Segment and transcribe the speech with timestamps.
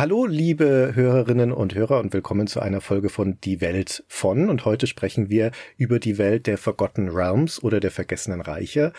[0.00, 4.48] Hallo, liebe Hörerinnen und Hörer und willkommen zu einer Folge von Die Welt von.
[4.48, 8.94] Und heute sprechen wir über die Welt der Forgotten Realms oder der Vergessenen Reiche.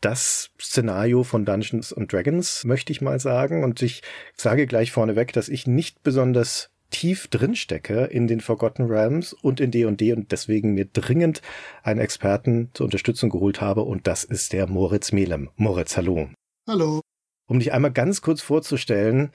[0.00, 3.62] Das Szenario von Dungeons and Dragons möchte ich mal sagen.
[3.62, 4.02] Und ich
[4.34, 9.70] sage gleich vorneweg, dass ich nicht besonders tief drinstecke in den Forgotten Realms und in
[9.70, 11.42] D&D und deswegen mir dringend
[11.84, 15.50] einen Experten zur Unterstützung geholt habe und das ist der Moritz Melem.
[15.54, 16.28] Moritz, hallo.
[16.66, 17.02] Hallo.
[17.46, 19.30] Um dich einmal ganz kurz vorzustellen,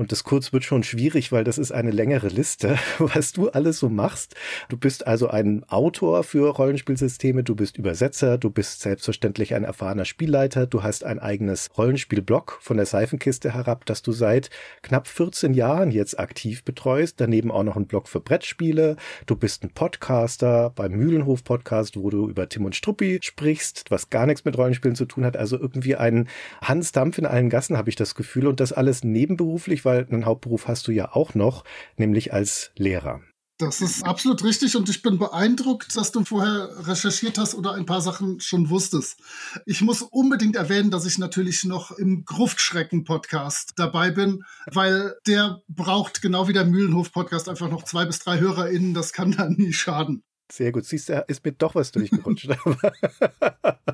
[0.00, 3.80] und das kurz wird schon schwierig, weil das ist eine längere Liste, was du alles
[3.80, 4.34] so machst.
[4.70, 10.06] Du bist also ein Autor für Rollenspielsysteme, du bist Übersetzer, du bist selbstverständlich ein erfahrener
[10.06, 14.48] Spielleiter, du hast ein eigenes Rollenspielblog von der Seifenkiste herab, das du seit
[14.80, 17.20] knapp 14 Jahren jetzt aktiv betreust.
[17.20, 18.96] Daneben auch noch ein Blog für Brettspiele.
[19.26, 24.08] Du bist ein Podcaster beim Mühlenhof Podcast, wo du über Tim und Struppi sprichst, was
[24.08, 25.36] gar nichts mit Rollenspielen zu tun hat.
[25.36, 26.26] Also irgendwie ein
[26.62, 28.46] Hans Dampf in allen Gassen, habe ich das Gefühl.
[28.46, 31.64] Und das alles nebenberuflich, weil einen Hauptberuf hast du ja auch noch,
[31.96, 33.20] nämlich als Lehrer.
[33.58, 37.84] Das ist absolut richtig und ich bin beeindruckt, dass du vorher recherchiert hast oder ein
[37.84, 39.20] paar Sachen schon wusstest.
[39.66, 46.22] Ich muss unbedingt erwähnen, dass ich natürlich noch im Gruftschrecken-Podcast dabei bin, weil der braucht
[46.22, 48.94] genau wie der Mühlenhof-Podcast einfach noch zwei bis drei HörerInnen.
[48.94, 50.22] Das kann dann nie schaden.
[50.50, 50.84] Sehr gut.
[50.84, 52.48] Siehst du, ist mir doch was durchgerutscht.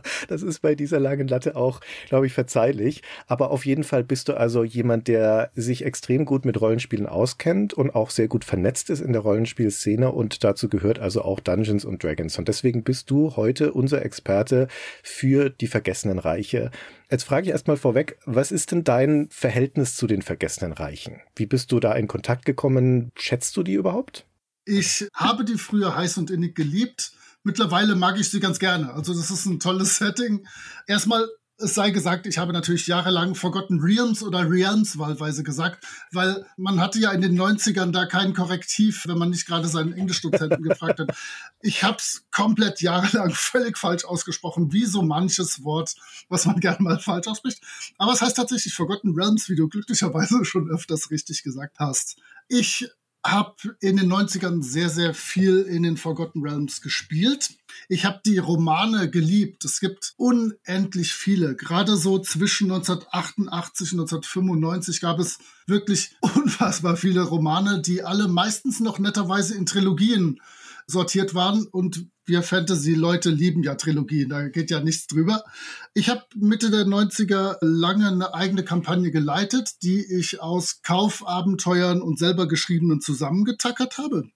[0.29, 3.03] das ist bei dieser langen Latte auch, glaube ich, verzeihlich.
[3.27, 7.75] Aber auf jeden Fall bist du also jemand, der sich extrem gut mit Rollenspielen auskennt
[7.75, 11.85] und auch sehr gut vernetzt ist in der Rollenspielszene und dazu gehört also auch Dungeons
[11.85, 12.39] und Dragons.
[12.39, 14.69] Und deswegen bist du heute unser Experte
[15.03, 16.71] für die Vergessenen Reiche.
[17.11, 21.21] Jetzt frage ich erstmal vorweg, was ist denn dein Verhältnis zu den Vergessenen Reichen?
[21.37, 23.11] Wie bist du da in Kontakt gekommen?
[23.17, 24.27] Schätzt du die überhaupt?
[24.69, 27.13] Ich habe die früher heiß und innig geliebt.
[27.45, 28.93] Mittlerweile mag ich sie ganz gerne.
[28.93, 30.45] Also das ist ein tolles Setting.
[30.89, 31.25] Erstmal,
[31.59, 36.81] es sei gesagt, ich habe natürlich jahrelang Forgotten Realms oder Realms wahlweise gesagt, weil man
[36.81, 40.99] hatte ja in den 90ern da kein Korrektiv, wenn man nicht gerade seinen Englischdozenten gefragt
[40.99, 41.17] hat.
[41.61, 45.95] Ich habe es komplett jahrelang völlig falsch ausgesprochen, wie so manches Wort,
[46.29, 47.63] was man gerne mal falsch ausspricht.
[47.99, 52.17] Aber es heißt tatsächlich Forgotten Realms, wie du glücklicherweise schon öfters richtig gesagt hast.
[52.49, 52.91] Ich
[53.33, 57.51] habe in den 90ern sehr, sehr viel in den Forgotten Realms gespielt.
[57.89, 59.65] Ich habe die Romane geliebt.
[59.65, 61.57] Es gibt unendlich viele.
[61.57, 68.81] Gerade so zwischen 1988 und 1995 gab es wirklich unfassbar viele Romane, die alle meistens
[68.81, 70.41] noch netterweise in Trilogien
[70.87, 75.45] sortiert waren und wir Fantasy-Leute lieben ja Trilogien, da geht ja nichts drüber.
[75.95, 82.19] Ich habe Mitte der 90er lange eine eigene Kampagne geleitet, die ich aus Kaufabenteuern und
[82.19, 84.29] selber geschriebenen zusammengetackert habe.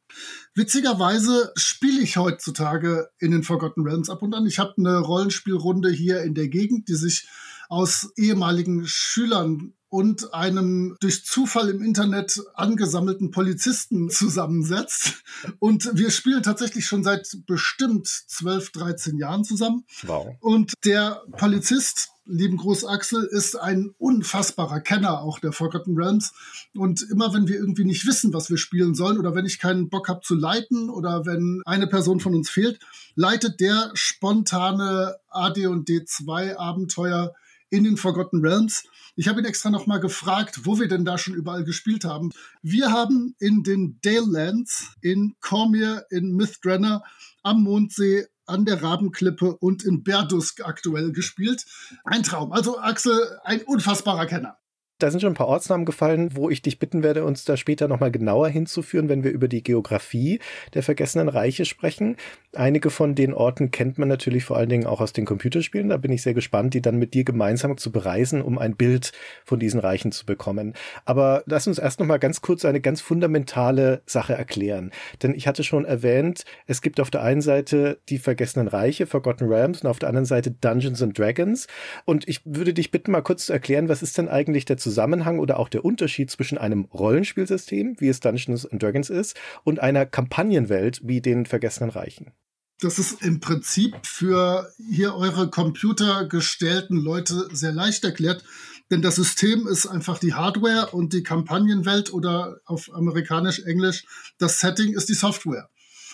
[0.54, 4.46] Witzigerweise spiele ich heutzutage in den Forgotten Realms ab und an.
[4.46, 7.28] Ich habe eine Rollenspielrunde hier in der Gegend, die sich
[7.68, 15.24] aus ehemaligen Schülern und einem durch Zufall im Internet angesammelten Polizisten zusammensetzt.
[15.58, 19.84] Und wir spielen tatsächlich schon seit bestimmt 12, 13 Jahren zusammen.
[20.02, 20.36] Wow.
[20.38, 26.32] Und der Polizist, lieben Groß Axel, ist ein unfassbarer Kenner auch der Forgotten Realms.
[26.72, 29.88] Und immer wenn wir irgendwie nicht wissen, was wir spielen sollen, oder wenn ich keinen
[29.88, 32.78] Bock habe zu leiten, oder wenn eine Person von uns fehlt,
[33.16, 37.34] leitet der spontane AD&D 2 Abenteuer
[37.70, 38.84] in den Forgotten Realms.
[39.20, 42.32] Ich habe ihn extra nochmal gefragt, wo wir denn da schon überall gespielt haben.
[42.62, 47.04] Wir haben in den Dale Lands, in Cormier, in Mythdraenor,
[47.42, 51.66] am Mondsee, an der Rabenklippe und in Berdusk aktuell gespielt.
[52.04, 52.50] Ein Traum.
[52.50, 54.56] Also Axel, ein unfassbarer Kenner.
[55.00, 57.88] Da sind schon ein paar Ortsnamen gefallen, wo ich dich bitten werde, uns da später
[57.88, 60.40] nochmal genauer hinzuführen, wenn wir über die Geografie
[60.74, 62.16] der vergessenen Reiche sprechen.
[62.54, 65.88] Einige von den Orten kennt man natürlich vor allen Dingen auch aus den Computerspielen.
[65.88, 69.12] Da bin ich sehr gespannt, die dann mit dir gemeinsam zu bereisen, um ein Bild
[69.46, 70.74] von diesen Reichen zu bekommen.
[71.06, 74.90] Aber lass uns erst nochmal ganz kurz eine ganz fundamentale Sache erklären.
[75.22, 79.48] Denn ich hatte schon erwähnt, es gibt auf der einen Seite die vergessenen Reiche, Forgotten
[79.48, 81.68] Realms, und auf der anderen Seite Dungeons and Dragons.
[82.04, 84.89] Und ich würde dich bitten, mal kurz zu erklären, was ist denn eigentlich der Zusammenhang
[85.38, 90.06] oder auch der Unterschied zwischen einem Rollenspielsystem, wie es Dungeons and Dragons ist, und einer
[90.06, 92.32] Kampagnenwelt wie den Vergessenen Reichen?
[92.80, 98.42] Das ist im Prinzip für hier eure computergestellten Leute sehr leicht erklärt,
[98.90, 104.04] denn das System ist einfach die Hardware und die Kampagnenwelt oder auf amerikanisch Englisch
[104.38, 105.68] das Setting ist die Software.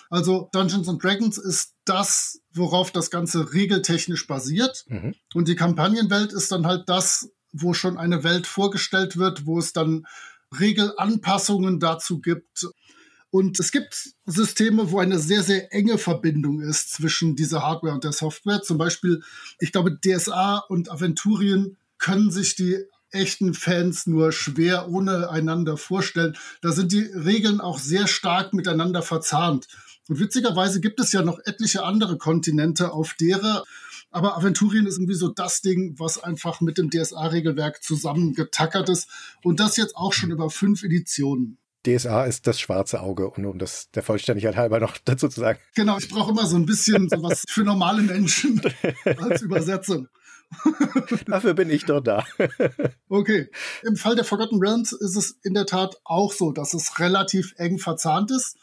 [0.09, 4.85] Also Dungeons and Dragons ist das, worauf das Ganze regeltechnisch basiert.
[4.87, 5.15] Mhm.
[5.33, 7.29] Und die Kampagnenwelt ist dann halt das,
[7.61, 10.05] wo schon eine Welt vorgestellt wird, wo es dann
[10.57, 12.67] Regelanpassungen dazu gibt.
[13.29, 18.03] Und es gibt Systeme, wo eine sehr, sehr enge Verbindung ist zwischen dieser Hardware und
[18.03, 18.61] der Software.
[18.61, 19.21] Zum Beispiel,
[19.59, 22.77] ich glaube, DSA und Aventurien können sich die
[23.11, 26.37] echten Fans nur schwer ohne einander vorstellen.
[26.61, 29.67] Da sind die Regeln auch sehr stark miteinander verzahnt.
[30.07, 33.63] Und witzigerweise gibt es ja noch etliche andere Kontinente, auf derer
[34.09, 39.09] aber Aventurien ist irgendwie so das Ding, was einfach mit dem DSA-Regelwerk zusammengetackert ist.
[39.43, 41.57] Und das jetzt auch schon über fünf Editionen.
[41.85, 45.59] DSA ist das schwarze Auge, um das der Vollständigkeit halber noch dazu zu sagen.
[45.75, 48.61] Genau, ich brauche immer so ein bisschen sowas für normale Menschen
[49.05, 50.07] als Übersetzung.
[51.25, 52.25] Dafür bin ich doch da.
[53.09, 53.49] okay.
[53.83, 57.53] Im Fall der Forgotten Realms ist es in der Tat auch so, dass es relativ
[57.57, 58.55] eng verzahnt ist.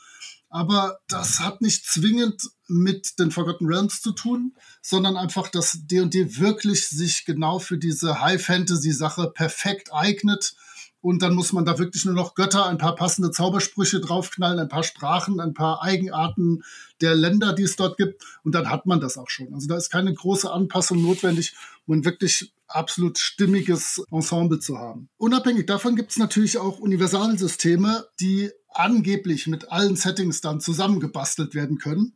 [0.49, 6.39] Aber das hat nicht zwingend mit den Forgotten Realms zu tun, sondern einfach, dass D&D
[6.39, 10.57] wirklich sich genau für diese High-Fantasy-Sache perfekt eignet
[11.05, 14.71] und dann muss man da wirklich nur noch Götter, ein paar passende Zaubersprüche draufknallen, ein
[14.71, 16.65] paar Sprachen, ein paar Eigenarten
[17.03, 18.25] der Länder, die es dort gibt.
[18.43, 19.53] Und dann hat man das auch schon.
[19.53, 25.11] Also da ist keine große Anpassung notwendig, um ein wirklich absolut stimmiges Ensemble zu haben.
[25.19, 31.79] Unabhängig davon gibt es natürlich auch Universalsysteme, die angeblich mit allen Settings dann zusammengebastelt werden
[31.79, 32.15] können.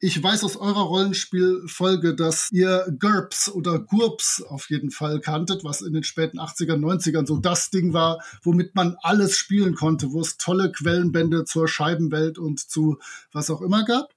[0.00, 5.80] Ich weiß aus eurer Rollenspielfolge, dass ihr GURPS oder GURPS auf jeden Fall kanntet, was
[5.80, 10.20] in den späten 80er, 90ern so das Ding war, womit man alles spielen konnte, wo
[10.20, 12.98] es tolle Quellenbände zur Scheibenwelt und zu
[13.32, 14.12] was auch immer gab.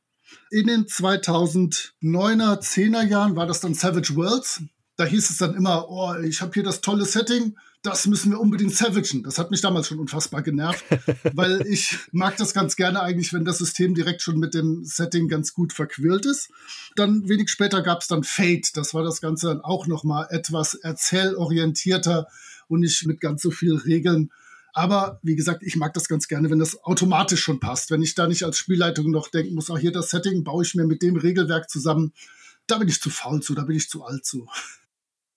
[0.50, 4.64] In den 2009er, 10er Jahren war das dann Savage Worlds.
[4.96, 8.40] Da hieß es dann immer, oh, ich habe hier das tolle Setting, das müssen wir
[8.40, 9.24] unbedingt savagen.
[9.24, 10.86] Das hat mich damals schon unfassbar genervt,
[11.34, 15.28] weil ich mag das ganz gerne eigentlich, wenn das System direkt schon mit dem Setting
[15.28, 16.50] ganz gut verquirlt ist.
[16.96, 18.78] Dann wenig später gab es dann Fate.
[18.78, 22.28] Das war das Ganze dann auch noch mal etwas erzählorientierter
[22.68, 24.32] und nicht mit ganz so viel Regeln.
[24.74, 27.92] Aber wie gesagt, ich mag das ganz gerne, wenn das automatisch schon passt.
[27.92, 30.76] Wenn ich da nicht als Spielleitung noch denken muss, auch hier das Setting baue ich
[30.76, 32.14] mir mit dem Regelwerk zusammen.
[32.68, 34.48] Da bin ich zu faul zu, da bin ich zu alt zu.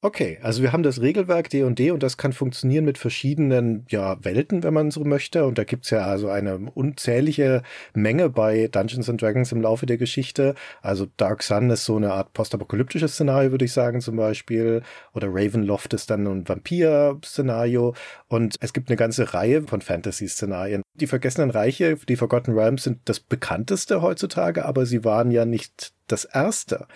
[0.05, 4.23] Okay, also wir haben das Regelwerk D&D &D und das kann funktionieren mit verschiedenen ja,
[4.23, 5.47] Welten, wenn man so möchte.
[5.47, 7.63] Und da gibt's ja also eine unzählige
[7.95, 10.57] Menge bei Dungeons and Dragons im Laufe der Geschichte.
[10.83, 14.83] Also Dark Sun ist so eine Art postapokalyptisches Szenario, würde ich sagen zum Beispiel.
[15.15, 17.95] Oder Ravenloft ist dann ein Vampir-Szenario.
[18.29, 20.83] Und es gibt eine ganze Reihe von Fantasy-Szenarien.
[21.01, 25.94] Die Vergessenen Reiche, die Forgotten Realms sind das bekannteste heutzutage, aber sie waren ja nicht
[26.07, 26.87] das erste.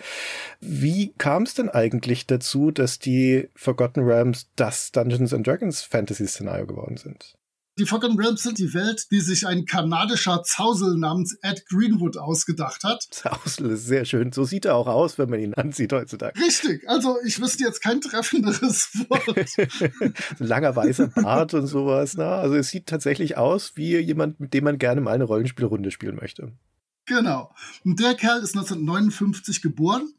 [0.59, 6.67] Wie kam es denn eigentlich dazu, dass die Forgotten Realms das Dungeons and Dragons Fantasy-Szenario
[6.67, 7.35] geworden sind?
[7.79, 12.83] Die Forgotten Realms sind die Welt, die sich ein kanadischer Zausel namens Ed Greenwood ausgedacht
[12.83, 13.07] hat.
[13.09, 14.33] Zausel ist sehr schön.
[14.33, 16.37] So sieht er auch aus, wenn man ihn ansieht heutzutage.
[16.41, 16.89] Richtig.
[16.89, 20.19] Also ich wüsste jetzt kein treffenderes Wort.
[20.39, 22.15] Langer weißer Bart und sowas.
[22.17, 22.25] Na?
[22.25, 22.35] Ne?
[22.35, 26.17] Also es sieht tatsächlich aus wie jemand, mit dem man gerne mal eine Rollenspielrunde spielen
[26.17, 26.51] möchte.
[27.09, 27.51] Genau.
[27.83, 30.13] Und der Kerl ist 1959 geboren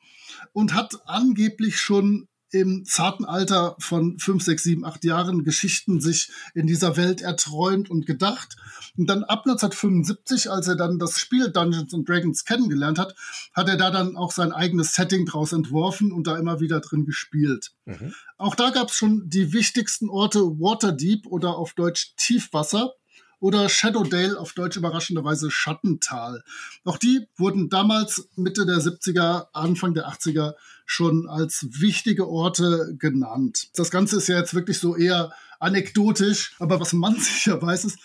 [0.52, 6.32] und hat angeblich schon im zarten Alter von 5, 6, 7, 8 Jahren Geschichten sich
[6.52, 8.56] in dieser Welt erträumt und gedacht.
[8.96, 13.14] Und dann ab 1975, als er dann das Spiel Dungeons and Dragons kennengelernt hat,
[13.54, 17.04] hat er da dann auch sein eigenes Setting draus entworfen und da immer wieder drin
[17.04, 17.70] gespielt.
[17.84, 18.14] Mhm.
[18.36, 22.94] Auch da gab es schon die wichtigsten Orte Waterdeep oder auf Deutsch Tiefwasser
[23.40, 26.44] oder Shadowdale auf Deutsch überraschenderweise Schattental.
[26.84, 30.54] Auch die wurden damals Mitte der 70er, Anfang der 80er
[30.86, 33.68] schon als wichtige Orte genannt.
[33.74, 37.98] Das Ganze ist ja jetzt wirklich so eher anekdotisch, aber was man sicher weiß ist,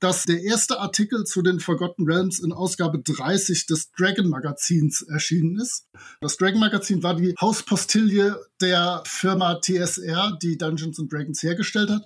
[0.00, 5.58] dass der erste Artikel zu den Forgotten Realms in Ausgabe 30 des Dragon Magazins erschienen
[5.58, 5.86] ist.
[6.20, 12.04] Das Dragon Magazin war die Hauspostille der Firma TSR, die Dungeons and Dragons hergestellt hat.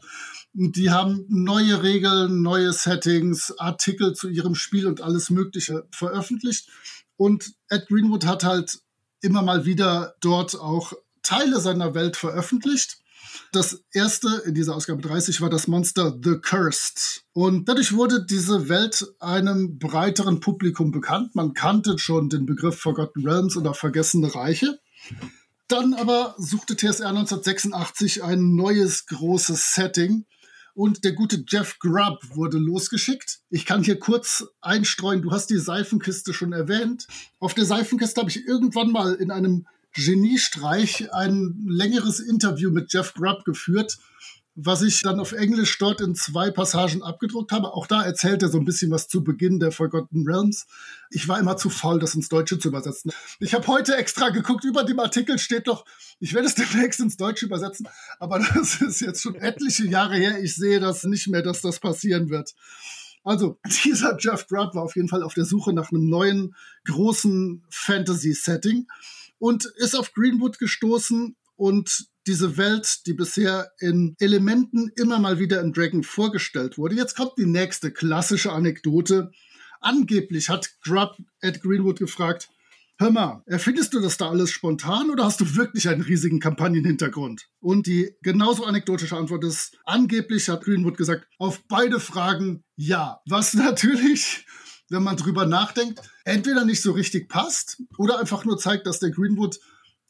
[0.54, 6.68] Und die haben neue Regeln, neue Settings, Artikel zu ihrem Spiel und alles Mögliche veröffentlicht.
[7.16, 8.80] Und Ed Greenwood hat halt
[9.22, 12.99] immer mal wieder dort auch Teile seiner Welt veröffentlicht.
[13.52, 17.24] Das erste in dieser Ausgabe 30 war das Monster The Cursed.
[17.32, 21.34] Und dadurch wurde diese Welt einem breiteren Publikum bekannt.
[21.34, 24.78] Man kannte schon den Begriff Forgotten Realms oder Vergessene Reiche.
[25.68, 30.26] Dann aber suchte TSR 1986 ein neues großes Setting
[30.74, 33.40] und der gute Jeff Grubb wurde losgeschickt.
[33.50, 37.06] Ich kann hier kurz einstreuen, du hast die Seifenkiste schon erwähnt.
[37.38, 43.14] Auf der Seifenkiste habe ich irgendwann mal in einem Geniestreich ein längeres Interview mit Jeff
[43.14, 43.99] Grubb geführt,
[44.54, 47.72] was ich dann auf Englisch dort in zwei Passagen abgedruckt habe.
[47.72, 50.66] Auch da erzählt er so ein bisschen was zu Beginn der Forgotten Realms.
[51.11, 53.12] Ich war immer zu faul, das ins Deutsche zu übersetzen.
[53.40, 55.84] Ich habe heute extra geguckt, über dem Artikel steht doch,
[56.20, 60.42] ich werde es demnächst ins Deutsche übersetzen, aber das ist jetzt schon etliche Jahre her.
[60.42, 62.54] Ich sehe das nicht mehr, dass das passieren wird.
[63.25, 67.62] Also, dieser Jeff Grubb war auf jeden Fall auf der Suche nach einem neuen, großen
[67.70, 68.87] Fantasy-Setting
[69.42, 75.61] und ist auf Greenwood gestoßen und diese Welt, die bisher in Elementen immer mal wieder
[75.61, 76.94] in Dragon vorgestellt wurde.
[76.94, 79.32] Jetzt kommt die nächste klassische Anekdote.
[79.80, 82.50] Angeblich hat Grubb Ed Greenwood gefragt,
[82.99, 87.49] Hör mal, erfindest du das da alles spontan oder hast du wirklich einen riesigen Kampagnenhintergrund?
[87.58, 93.20] Und die genauso anekdotische Antwort ist, angeblich hat Greenwood gesagt, auf beide Fragen ja.
[93.26, 94.46] Was natürlich,
[94.92, 99.11] wenn man drüber nachdenkt, entweder nicht so richtig passt oder einfach nur zeigt, dass der
[99.11, 99.58] Greenwood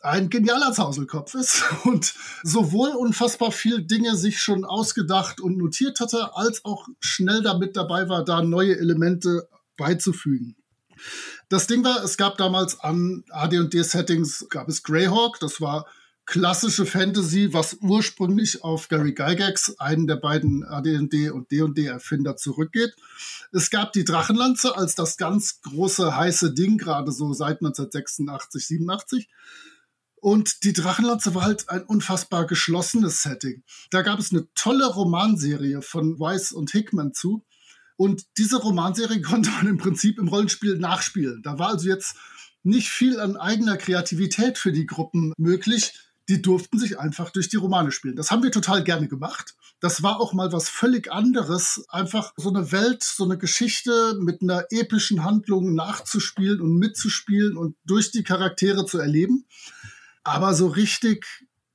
[0.00, 6.36] ein genialer Zauselkopf ist und sowohl unfassbar viel Dinge sich schon ausgedacht und notiert hatte,
[6.36, 10.56] als auch schnell damit dabei war, da neue Elemente beizufügen.
[11.48, 15.86] Das Ding war, es gab damals an AD&D-Settings, gab es Greyhawk, das war
[16.26, 22.94] klassische Fantasy, was ursprünglich auf Gary Gygax, einen der beiden AD&D und D&D-Erfinder, zurückgeht.
[23.52, 29.28] Es gab die Drachenlanze als das ganz große heiße Ding, gerade so seit 1986, 87.
[30.20, 33.64] Und die Drachenlanze war halt ein unfassbar geschlossenes Setting.
[33.90, 37.44] Da gab es eine tolle Romanserie von Weiss und Hickman zu,
[37.96, 41.42] und diese Romanserie konnte man im Prinzip im Rollenspiel nachspielen.
[41.42, 42.16] Da war also jetzt
[42.64, 45.92] nicht viel an eigener Kreativität für die Gruppen möglich.
[46.28, 48.16] Die durften sich einfach durch die Romane spielen.
[48.16, 49.54] Das haben wir total gerne gemacht.
[49.80, 54.40] Das war auch mal was völlig anderes, einfach so eine Welt, so eine Geschichte mit
[54.40, 59.44] einer epischen Handlung nachzuspielen und mitzuspielen und durch die Charaktere zu erleben.
[60.22, 61.26] Aber so richtig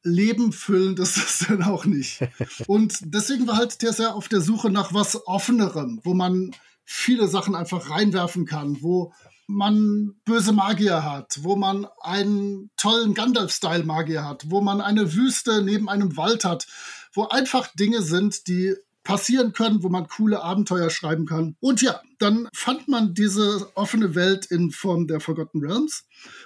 [0.04, 2.22] Leben füllend ist das dann auch nicht.
[2.68, 6.52] Und deswegen war halt der sehr auf der Suche nach was Offenerem, wo man
[6.86, 9.14] viele Sachen einfach reinwerfen kann, wo
[9.48, 15.90] man böse Magier hat, wo man einen tollen Gandalf-Style-Magier hat, wo man eine Wüste neben
[15.90, 16.68] einem Wald hat,
[17.14, 18.76] wo einfach Dinge sind, die
[19.08, 21.56] passieren können, wo man coole Abenteuer schreiben kann.
[21.62, 26.04] Und ja, dann fand man diese offene Welt in Form der Forgotten Realms.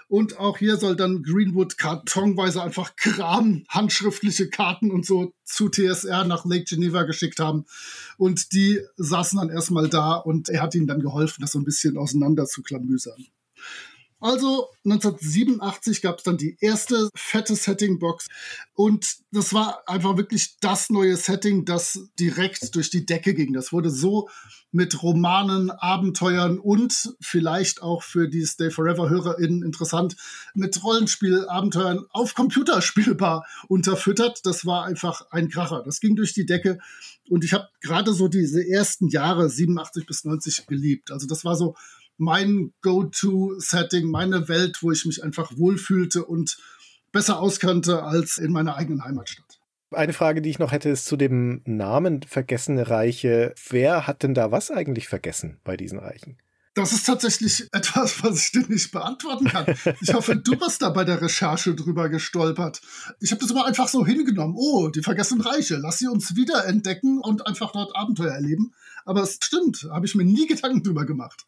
[0.08, 6.24] Und auch hier soll dann Greenwood kartonweise einfach Kram, handschriftliche Karten und so zu TSR
[6.26, 7.66] nach Lake Geneva geschickt haben.
[8.20, 11.66] Und die saßen dann erstmal da und er hat ihnen dann geholfen, das so ein
[11.66, 13.26] bisschen auseinander zu klamüsern.
[14.22, 18.28] Also 1987 gab es dann die erste fette Setting-Box
[18.76, 23.54] und das war einfach wirklich das neue Setting, das direkt durch die Decke ging.
[23.54, 24.30] Das wurde so
[24.72, 30.16] mit Romanen, Abenteuern und vielleicht auch für die Stay Forever-HörerInnen interessant,
[30.54, 34.42] mit Rollenspiel-Abenteuern auf Computer spielbar unterfüttert.
[34.46, 35.82] Das war einfach ein Kracher.
[35.84, 36.78] Das ging durch die Decke
[37.28, 41.12] und ich habe gerade so diese ersten Jahre, 87 bis 90, geliebt.
[41.12, 41.76] Also das war so
[42.22, 46.58] mein Go-To-Setting, meine Welt, wo ich mich einfach wohlfühlte und
[47.12, 49.60] besser auskannte als in meiner eigenen Heimatstadt.
[49.90, 53.56] Eine Frage, die ich noch hätte, ist zu dem Namen Vergessene Reiche.
[53.70, 56.38] Wer hat denn da was eigentlich vergessen bei diesen Reichen?
[56.76, 59.66] Das ist tatsächlich etwas, was ich dir nicht beantworten kann.
[60.00, 62.82] Ich hoffe, du bist da bei der Recherche drüber gestolpert.
[63.20, 64.56] Ich habe das immer einfach so hingenommen.
[64.56, 68.74] Oh, die vergessenen Reiche, lass sie uns wieder entdecken und einfach dort Abenteuer erleben.
[69.06, 71.48] Aber es stimmt, habe ich mir nie Gedanken drüber gemacht.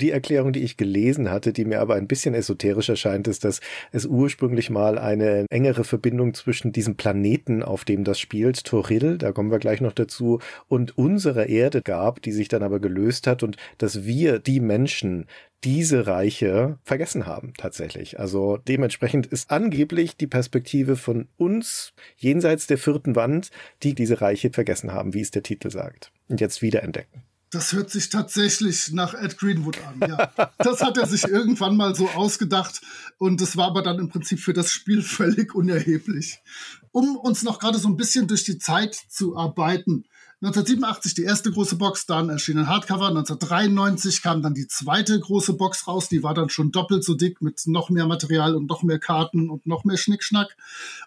[0.00, 3.60] Die Erklärung, die ich gelesen hatte, die mir aber ein bisschen esoterisch erscheint, ist, dass
[3.92, 9.32] es ursprünglich mal eine engere Verbindung zwischen diesem Planeten, auf dem das spielt, Toril, da
[9.32, 10.38] kommen wir gleich noch dazu,
[10.68, 15.26] und unserer Erde gab, die sich dann aber gelöst hat und dass wir, die Menschen,
[15.64, 18.18] diese Reiche vergessen haben tatsächlich.
[18.18, 23.50] Also dementsprechend ist angeblich die Perspektive von uns jenseits der vierten Wand,
[23.82, 27.22] die diese Reiche vergessen haben, wie es der Titel sagt, und jetzt wiederentdecken.
[27.50, 30.50] Das hört sich tatsächlich nach Ed Greenwood an, ja.
[30.58, 32.80] Das hat er sich irgendwann mal so ausgedacht
[33.18, 36.40] und das war aber dann im Prinzip für das Spiel völlig unerheblich.
[36.92, 40.04] Um uns noch gerade so ein bisschen durch die Zeit zu arbeiten.
[40.42, 43.08] 1987 die erste große Box, dann erschien ein Hardcover.
[43.08, 46.08] 1993 kam dann die zweite große Box raus.
[46.08, 49.50] Die war dann schon doppelt so dick mit noch mehr Material und noch mehr Karten
[49.50, 50.56] und noch mehr Schnickschnack.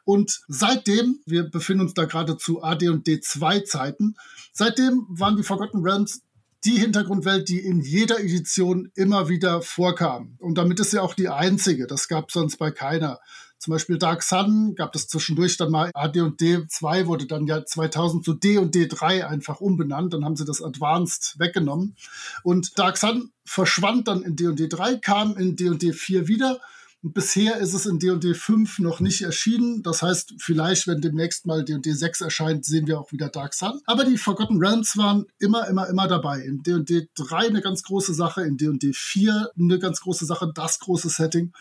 [0.05, 4.15] Und seitdem, wir befinden uns da gerade zu AD und D2 Zeiten,
[4.51, 6.21] seitdem waren die Forgotten Realms
[6.65, 10.35] die Hintergrundwelt, die in jeder Edition immer wieder vorkam.
[10.39, 11.87] Und damit ist sie auch die einzige.
[11.87, 13.19] Das gab sonst bei keiner.
[13.63, 18.25] Zum Beispiel Dark Sun gab es zwischendurch dann mal AD&D 2 wurde dann ja 2000
[18.25, 20.13] zu D und D3 einfach umbenannt.
[20.13, 21.95] Dann haben sie das Advanced weggenommen.
[22.43, 26.59] Und Dark Sun verschwand dann in D&D 3, kam in D&D 4 wieder
[27.05, 29.83] Bisher ist es in D&D 5 noch nicht erschienen.
[29.83, 33.81] Das heißt, vielleicht, wenn demnächst mal D&D 6 erscheint, sehen wir auch wieder Dark Sun.
[33.85, 36.39] Aber die Forgotten Realms waren immer, immer, immer dabei.
[36.39, 40.79] In D&D 3 eine ganz große Sache, in D&D 4 eine ganz große Sache, das
[40.79, 41.51] große Setting.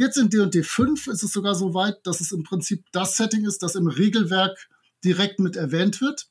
[0.00, 3.46] Jetzt in D&D 5 ist es sogar so weit, dass es im Prinzip das Setting
[3.46, 4.68] ist, das im Regelwerk
[5.04, 6.26] direkt mit erwähnt wird.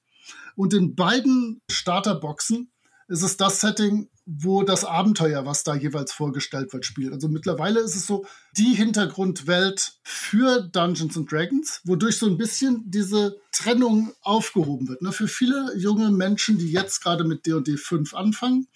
[0.58, 2.70] Und in beiden Starterboxen
[3.08, 7.14] ist es das Setting, wo das Abenteuer, was da jeweils vorgestellt wird, spielt.
[7.14, 8.26] Also mittlerweile ist es so
[8.58, 15.02] die Hintergrundwelt für Dungeons and Dragons, wodurch so ein bisschen diese Trennung aufgehoben wird.
[15.02, 15.14] Ne?
[15.14, 18.68] Für viele junge Menschen, die jetzt gerade mit D&D 5 anfangen,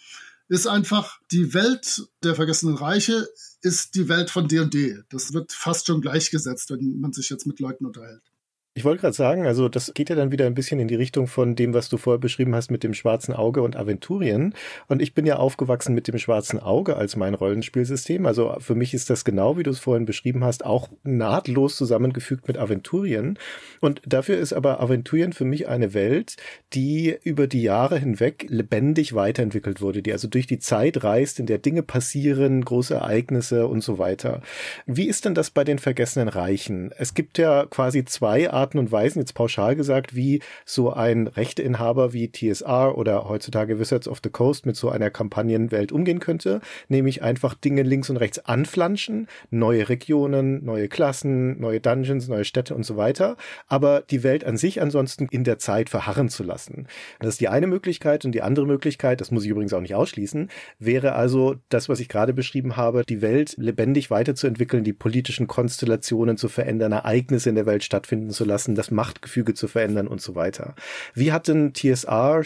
[0.48, 3.28] ist einfach die Welt der vergessenen Reiche
[3.62, 5.00] ist die Welt von D&D.
[5.10, 8.31] Das wird fast schon gleichgesetzt, wenn man sich jetzt mit Leuten unterhält.
[8.74, 11.28] Ich wollte gerade sagen, also das geht ja dann wieder ein bisschen in die Richtung
[11.28, 14.56] von dem, was du vorher beschrieben hast mit dem schwarzen Auge und Aventurien.
[14.88, 18.26] Und ich bin ja aufgewachsen mit dem schwarzen Auge als mein Rollenspielsystem.
[18.26, 22.48] Also für mich ist das genau, wie du es vorhin beschrieben hast, auch nahtlos zusammengefügt
[22.48, 23.38] mit Aventurien.
[23.82, 26.38] Und dafür ist aber Aventurien für mich eine Welt,
[26.72, 31.46] die über die Jahre hinweg lebendig weiterentwickelt wurde, die also durch die Zeit reist, in
[31.46, 34.42] der Dinge passieren, große Ereignisse und so weiter.
[34.86, 36.94] Wie ist denn das bei den vergessenen Reichen?
[36.98, 42.14] Es gibt ja quasi zwei Arten und Weisen, jetzt pauschal gesagt, wie so ein Rechteinhaber
[42.14, 47.24] wie TSR oder heutzutage Wizards of the Coast mit so einer Kampagnenwelt umgehen könnte, nämlich
[47.24, 52.84] einfach Dinge links und rechts anflanschen, neue Regionen, neue Klassen, neue Dungeons, neue Städte und
[52.84, 53.38] so weiter,
[53.68, 56.88] aber die Welt an sich ansonsten in der Zeit verharren zu lassen.
[57.20, 59.96] Das ist die eine Möglichkeit und die andere Möglichkeit, das muss ich übrigens auch nicht
[59.96, 60.50] ausschließen,
[60.80, 66.38] wäre also das, was ich gerade beschrieben habe, die Welt lebendig weiterzuentwickeln, die politischen Konstellationen
[66.38, 70.36] zu verändern, Ereignisse in der Welt stattfinden zu lassen, das Machtgefüge zu verändern und so
[70.36, 70.76] weiter.
[71.14, 72.44] Wie hat denn TSR,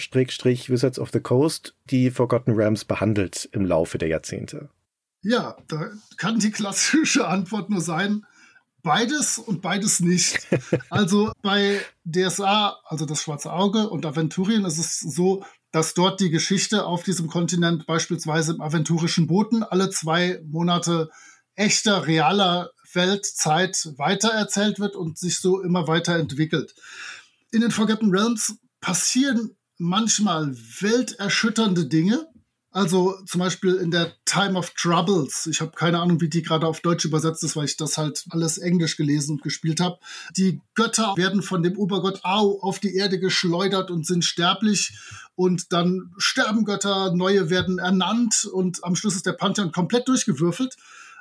[0.69, 4.69] Wizards of the Coast, die Forgotten Realms behandelt im Laufe der Jahrzehnte?
[5.21, 8.25] Ja, da kann die klassische Antwort nur sein,
[8.83, 10.47] beides und beides nicht.
[10.89, 16.29] Also bei DSA, also das Schwarze Auge und Aventurien ist es so, dass dort die
[16.29, 21.09] Geschichte auf diesem Kontinent beispielsweise im aventurischen Booten alle zwei Monate
[21.55, 26.75] echter, realer Weltzeit weitererzählt wird und sich so immer weiterentwickelt.
[27.51, 32.27] In den Forgotten Realms passieren manchmal welterschütternde Dinge.
[32.71, 35.47] Also zum Beispiel in der Time of Troubles.
[35.47, 38.25] Ich habe keine Ahnung, wie die gerade auf Deutsch übersetzt ist, weil ich das halt
[38.31, 39.97] alles Englisch gelesen und gespielt habe.
[40.35, 44.97] Die Götter werden von dem Obergott Au auf die Erde geschleudert und sind sterblich.
[45.35, 50.75] Und dann sterben Götter, neue werden ernannt und am Schluss ist der Pantheon komplett durchgewürfelt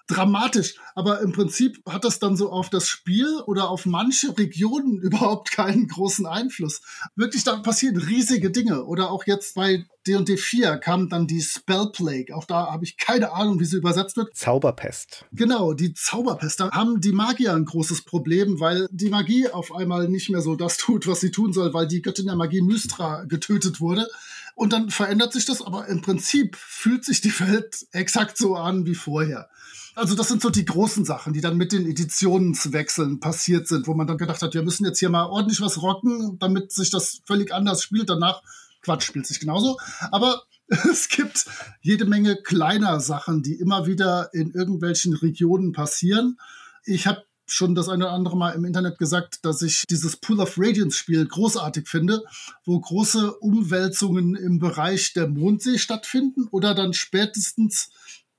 [0.07, 0.77] dramatisch.
[0.95, 5.51] Aber im Prinzip hat das dann so auf das Spiel oder auf manche Regionen überhaupt
[5.51, 6.81] keinen großen Einfluss.
[7.17, 8.85] Wirklich, da passieren riesige Dinge.
[8.85, 12.35] Oder auch jetzt bei D&D 4 kam dann die Spell Plague.
[12.35, 14.37] Auch da habe ich keine Ahnung, wie sie übersetzt wird.
[14.37, 15.25] Zauberpest.
[15.33, 16.61] Genau, die Zauberpest.
[16.61, 20.57] Da haben die Magier ein großes Problem, weil die Magie auf einmal nicht mehr so
[20.57, 24.07] das tut, was sie tun soll, weil die Göttin der Magie Mystra getötet wurde.
[24.55, 28.87] Und dann verändert sich das, aber im Prinzip fühlt sich die Welt exakt so an
[28.87, 29.49] wie vorher.
[29.95, 33.95] Also das sind so die großen Sachen, die dann mit den Editionswechseln passiert sind, wo
[33.95, 37.21] man dann gedacht hat, wir müssen jetzt hier mal ordentlich was rocken, damit sich das
[37.27, 38.11] völlig anders spielt.
[38.11, 38.43] Danach,
[38.83, 39.79] Quatsch, spielt sich genauso.
[40.11, 40.43] Aber
[40.91, 41.47] es gibt
[41.81, 46.39] jede Menge kleiner Sachen, die immer wieder in irgendwelchen Regionen passieren.
[46.85, 50.41] Ich habe schon das eine oder andere Mal im Internet gesagt, dass ich dieses Pool
[50.41, 52.23] of Radiance Spiel großartig finde,
[52.65, 57.91] wo große Umwälzungen im Bereich der Mondsee stattfinden oder dann spätestens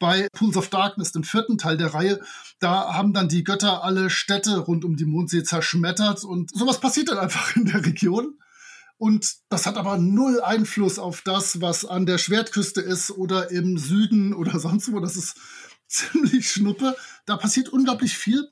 [0.05, 2.19] bei Pools of Darkness, dem vierten Teil der Reihe,
[2.59, 7.09] da haben dann die Götter alle Städte rund um die Mondsee zerschmettert und sowas passiert
[7.09, 8.37] dann einfach in der Region.
[8.97, 13.79] Und das hat aber null Einfluss auf das, was an der Schwertküste ist oder im
[13.79, 14.99] Süden oder sonst wo.
[14.99, 15.37] Das ist
[15.87, 16.95] ziemlich schnuppe.
[17.25, 18.47] Da passiert unglaublich viel.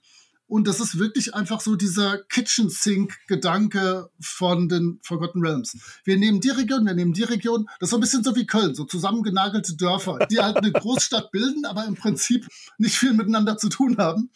[0.54, 5.76] Und das ist wirklich einfach so dieser Kitchen Sink Gedanke von den Forgotten Realms.
[6.04, 7.66] Wir nehmen die Region, wir nehmen die Region.
[7.80, 11.32] Das ist so ein bisschen so wie Köln, so zusammengenagelte Dörfer, die halt eine Großstadt
[11.32, 14.30] bilden, aber im Prinzip nicht viel miteinander zu tun haben.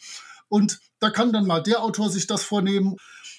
[0.48, 2.96] Und da kann dann mal der Autor sich das vornehmen.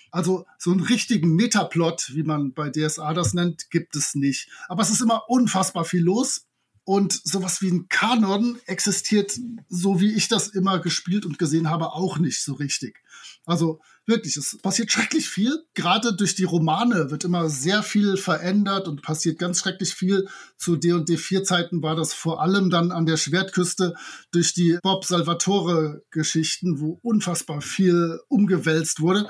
[0.10, 4.48] Also so einen richtigen Metaplot, wie man bei DSA das nennt, gibt es nicht.
[4.70, 6.46] Aber es ist immer unfassbar viel los.
[6.90, 11.94] Und sowas wie ein Kanon existiert, so wie ich das immer gespielt und gesehen habe,
[11.94, 12.98] auch nicht so richtig.
[13.46, 15.56] Also wirklich, es passiert schrecklich viel.
[15.76, 20.28] Gerade durch die Romane wird immer sehr viel verändert und passiert ganz schrecklich viel.
[20.58, 23.94] Zu D&D 4 Zeiten war das vor allem dann an der Schwertküste
[24.32, 29.30] durch die Bob Salvatore Geschichten, wo unfassbar viel umgewälzt wurde.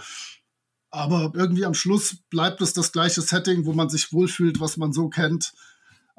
[0.92, 4.94] Aber irgendwie am Schluss bleibt es das gleiche Setting, wo man sich wohlfühlt, was man
[4.94, 5.52] so kennt.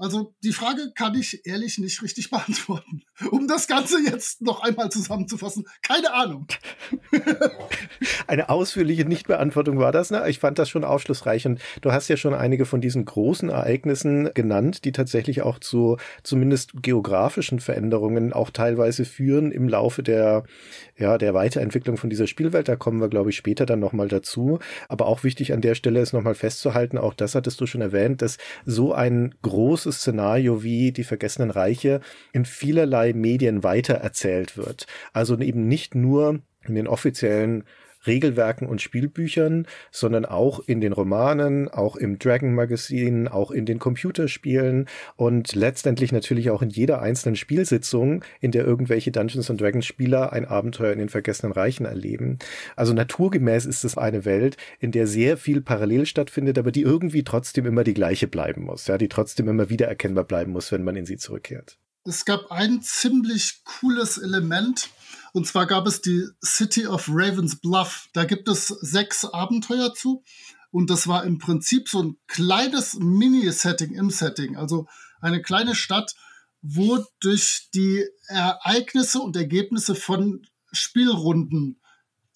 [0.01, 3.03] Also die Frage kann ich ehrlich nicht richtig beantworten.
[3.31, 6.47] Um das Ganze jetzt noch einmal zusammenzufassen, keine Ahnung.
[8.27, 10.11] Eine ausführliche Nichtbeantwortung war das.
[10.11, 10.25] Ne?
[10.29, 14.31] Ich fand das schon aufschlussreich und du hast ja schon einige von diesen großen Ereignissen
[14.33, 20.45] genannt, die tatsächlich auch zu zumindest geografischen Veränderungen auch teilweise führen im Laufe der
[20.97, 22.69] ja der Weiterentwicklung von dieser Spielwelt.
[22.69, 24.61] Da kommen wir, glaube ich, später dann nochmal dazu.
[24.89, 28.23] Aber auch wichtig an der Stelle ist nochmal festzuhalten, auch das hattest du schon erwähnt,
[28.23, 32.01] dass so ein großes große Szenario wie die Vergessenen Reiche
[32.33, 34.87] in vielerlei Medien weitererzählt wird.
[35.13, 37.65] Also eben nicht nur in den offiziellen
[38.07, 43.79] Regelwerken und Spielbüchern, sondern auch in den Romanen, auch im Dragon Magazine, auch in den
[43.79, 49.87] Computerspielen und letztendlich natürlich auch in jeder einzelnen Spielsitzung, in der irgendwelche Dungeons and Dragons
[49.87, 52.39] Spieler ein Abenteuer in den vergessenen Reichen erleben.
[52.77, 57.25] Also naturgemäß ist es eine Welt, in der sehr viel parallel stattfindet, aber die irgendwie
[57.25, 60.85] trotzdem immer die gleiche bleiben muss, ja, die trotzdem immer wieder erkennbar bleiben muss, wenn
[60.85, 61.79] man in sie zurückkehrt.
[62.05, 64.89] Es gab ein ziemlich cooles Element,
[65.33, 68.09] und zwar gab es die City of Ravens Bluff.
[68.13, 70.23] Da gibt es sechs Abenteuer zu.
[70.71, 74.57] Und das war im Prinzip so ein kleines Mini-Setting im Setting.
[74.57, 74.87] Also
[75.21, 76.15] eine kleine Stadt,
[76.63, 81.80] wo durch die Ereignisse und Ergebnisse von Spielrunden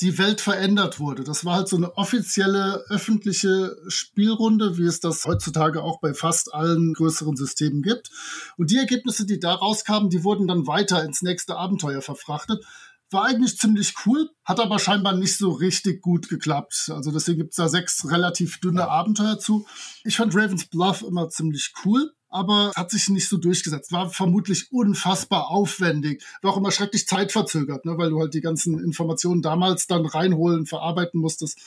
[0.00, 1.22] die Welt verändert wurde.
[1.22, 6.52] Das war halt so eine offizielle öffentliche Spielrunde, wie es das heutzutage auch bei fast
[6.52, 8.10] allen größeren Systemen gibt.
[8.56, 12.64] Und die Ergebnisse, die da rauskamen, die wurden dann weiter ins nächste Abenteuer verfrachtet.
[13.10, 16.90] War eigentlich ziemlich cool, hat aber scheinbar nicht so richtig gut geklappt.
[16.92, 19.66] Also deswegen gibt es da sechs relativ dünne Abenteuer zu.
[20.02, 23.92] Ich fand Ravens Bluff immer ziemlich cool aber hat sich nicht so durchgesetzt.
[23.92, 26.24] War vermutlich unfassbar aufwendig.
[26.42, 30.66] War auch immer schrecklich zeitverzögert, ne, weil du halt die ganzen Informationen damals dann reinholen,
[30.66, 31.60] verarbeiten musstest.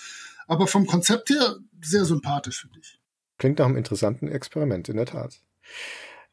[0.45, 2.99] Aber vom Konzept her sehr sympathisch, finde ich.
[3.38, 5.41] Klingt nach einem interessanten Experiment, in der Tat.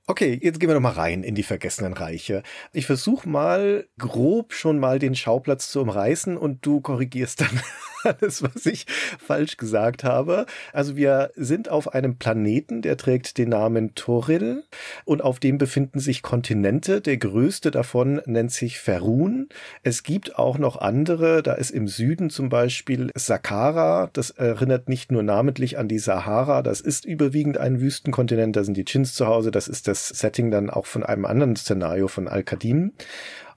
[0.09, 2.43] Okay, jetzt gehen wir noch mal rein in die vergessenen Reiche.
[2.73, 7.49] Ich versuche mal grob schon mal den Schauplatz zu umreißen und du korrigierst dann
[8.05, 8.87] alles, was ich
[9.19, 10.47] falsch gesagt habe.
[10.73, 14.65] Also wir sind auf einem Planeten, der trägt den Namen Toril
[15.05, 17.01] und auf dem befinden sich Kontinente.
[17.01, 19.49] Der größte davon nennt sich Ferun.
[19.83, 21.43] Es gibt auch noch andere.
[21.43, 24.11] Da ist im Süden zum Beispiel Saqqara.
[24.13, 26.63] Das erinnert nicht nur namentlich an die Sahara.
[26.63, 28.57] Das ist überwiegend ein Wüstenkontinent.
[28.57, 29.51] Da sind die Chins zu Hause.
[29.51, 32.93] Das ist das Setting dann auch von einem anderen Szenario von Al-Qadim.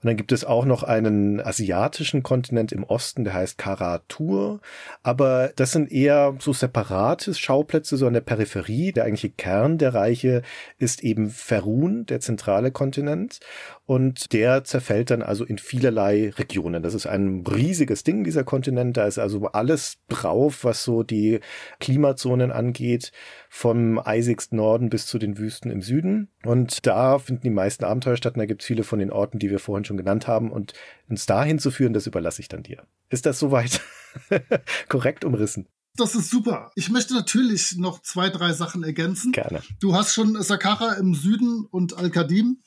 [0.01, 4.59] Und dann gibt es auch noch einen asiatischen Kontinent im Osten, der heißt Karatur.
[5.03, 8.91] Aber das sind eher so separate Schauplätze, so an der Peripherie.
[8.91, 10.43] Der eigentliche Kern der Reiche
[10.77, 13.39] ist eben Ferun, der zentrale Kontinent.
[13.87, 16.83] Und der zerfällt dann also in vielerlei Regionen.
[16.83, 18.97] Das ist ein riesiges Ding, dieser Kontinent.
[18.97, 21.39] Da ist also alles drauf, was so die
[21.79, 23.13] Klimazonen angeht,
[23.49, 26.27] vom eisigsten Norden bis zu den Wüsten im Süden.
[26.43, 28.33] Und da finden die meisten Abenteuer statt.
[28.33, 30.51] Und da gibt es viele von den Orten, die wir vorhin schon genannt haben.
[30.51, 30.73] Und
[31.07, 32.83] uns dahin zu führen, das überlasse ich dann dir.
[33.09, 33.79] Ist das soweit
[34.89, 35.69] korrekt umrissen?
[35.95, 36.71] Das ist super.
[36.75, 39.31] Ich möchte natürlich noch zwei, drei Sachen ergänzen.
[39.31, 39.61] Gerne.
[39.79, 42.57] Du hast schon Saqqara im Süden und Al-Qadim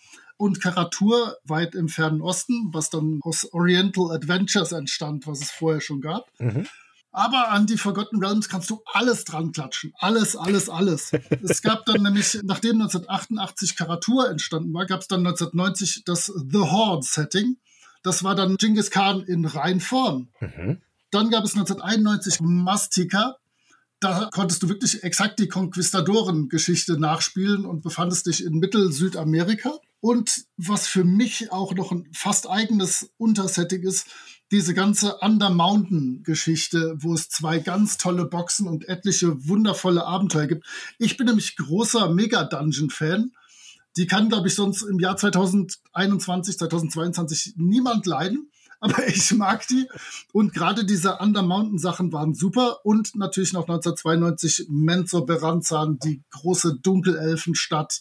[0.41, 5.83] und Karatur weit im fernen Osten, was dann aus Oriental Adventures entstand, was es vorher
[5.83, 6.31] schon gab.
[6.39, 6.67] Mhm.
[7.13, 9.93] Aber an die Forgotten Realms kannst du alles dran klatschen.
[9.99, 11.13] Alles, alles, alles.
[11.47, 16.59] es gab dann nämlich, nachdem 1988 Karatur entstanden war, gab es dann 1990 das The
[16.59, 17.59] Horde Setting.
[18.03, 20.29] Das war dann Genghis Khan in Reinform.
[20.41, 20.81] Mhm.
[21.11, 23.37] Dann gab es 1991 Mastika,
[24.01, 29.79] da konntest du wirklich exakt die Konquistadoren-Geschichte nachspielen und befandest dich in Mittel-Südamerika.
[30.01, 34.07] Und was für mich auch noch ein fast eigenes Untersetting ist,
[34.51, 40.67] diese ganze Under Mountain-Geschichte, wo es zwei ganz tolle Boxen und etliche wundervolle Abenteuer gibt.
[40.99, 43.33] Ich bin nämlich großer Mega-Dungeon-Fan.
[43.97, 48.50] Die kann, glaube ich, sonst im Jahr 2021, 2022 niemand leiden
[48.81, 49.89] aber ich mag die.
[50.33, 52.85] Und gerade diese Under Mountain Sachen waren super.
[52.85, 58.01] Und natürlich noch 1992 Menzo Beranzan, die große Dunkelelfenstadt.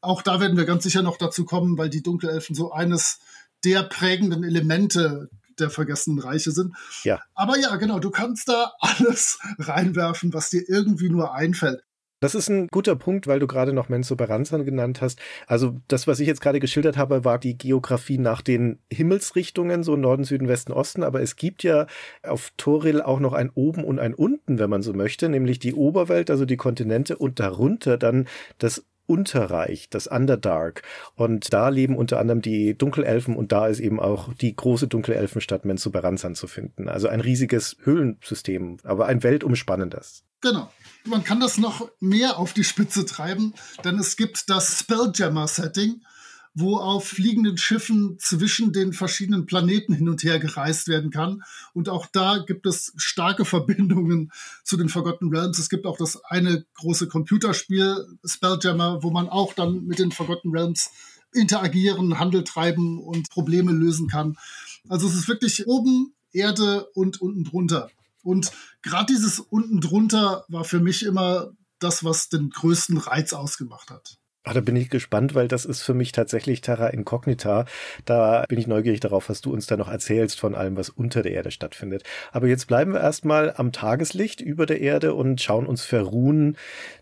[0.00, 3.18] Auch da werden wir ganz sicher noch dazu kommen, weil die Dunkelelfen so eines
[3.64, 6.74] der prägenden Elemente der vergessenen Reiche sind.
[7.02, 7.20] Ja.
[7.34, 11.82] Aber ja, genau, du kannst da alles reinwerfen, was dir irgendwie nur einfällt.
[12.20, 15.20] Das ist ein guter Punkt, weil du gerade noch Menzo Baranzan genannt hast.
[15.46, 19.94] Also das, was ich jetzt gerade geschildert habe, war die Geografie nach den Himmelsrichtungen, so
[19.94, 21.04] Norden, Süden, Westen, Osten.
[21.04, 21.86] Aber es gibt ja
[22.24, 25.74] auf Toril auch noch ein Oben und ein Unten, wenn man so möchte, nämlich die
[25.74, 28.26] Oberwelt, also die Kontinente und darunter dann
[28.58, 30.82] das Unterreich, das Underdark.
[31.14, 35.64] Und da leben unter anderem die Dunkelelfen und da ist eben auch die große Dunkelelfenstadt
[35.64, 36.88] Menzoberranzan zu finden.
[36.88, 40.24] Also ein riesiges Höhlensystem, aber ein weltumspannendes.
[40.40, 40.70] Genau.
[41.04, 46.02] Man kann das noch mehr auf die Spitze treiben, denn es gibt das Spelljammer-Setting,
[46.60, 51.42] wo auf fliegenden Schiffen zwischen den verschiedenen Planeten hin und her gereist werden kann.
[51.72, 54.32] Und auch da gibt es starke Verbindungen
[54.64, 55.58] zu den Forgotten Realms.
[55.58, 60.50] Es gibt auch das eine große Computerspiel, Spelljammer, wo man auch dann mit den Forgotten
[60.50, 60.90] Realms
[61.32, 64.36] interagieren, Handel treiben und Probleme lösen kann.
[64.88, 67.90] Also es ist wirklich oben Erde und unten drunter.
[68.22, 68.50] Und
[68.82, 74.18] gerade dieses unten drunter war für mich immer das, was den größten Reiz ausgemacht hat.
[74.48, 77.66] Ah, da bin ich gespannt, weil das ist für mich tatsächlich Terra Incognita.
[78.06, 81.20] Da bin ich neugierig darauf, was du uns da noch erzählst von allem, was unter
[81.20, 82.02] der Erde stattfindet.
[82.32, 86.56] Aber jetzt bleiben wir erstmal am Tageslicht über der Erde und schauen uns Verruhen,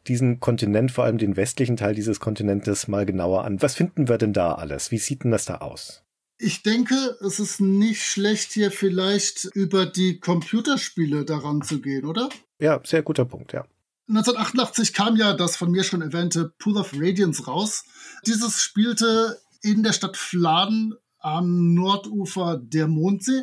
[0.09, 3.63] diesen Kontinent, vor allem den westlichen Teil dieses Kontinentes, mal genauer an.
[3.63, 4.91] Was finden wir denn da alles?
[4.91, 6.03] Wie sieht denn das da aus?
[6.39, 12.29] Ich denke, es ist nicht schlecht, hier vielleicht über die Computerspiele daran zu gehen, oder?
[12.59, 13.67] Ja, sehr guter Punkt, ja.
[14.09, 17.85] 1988 kam ja das von mir schon erwähnte Pool of Radiance raus.
[18.25, 23.42] Dieses spielte in der Stadt Fladen am Nordufer der Mondsee.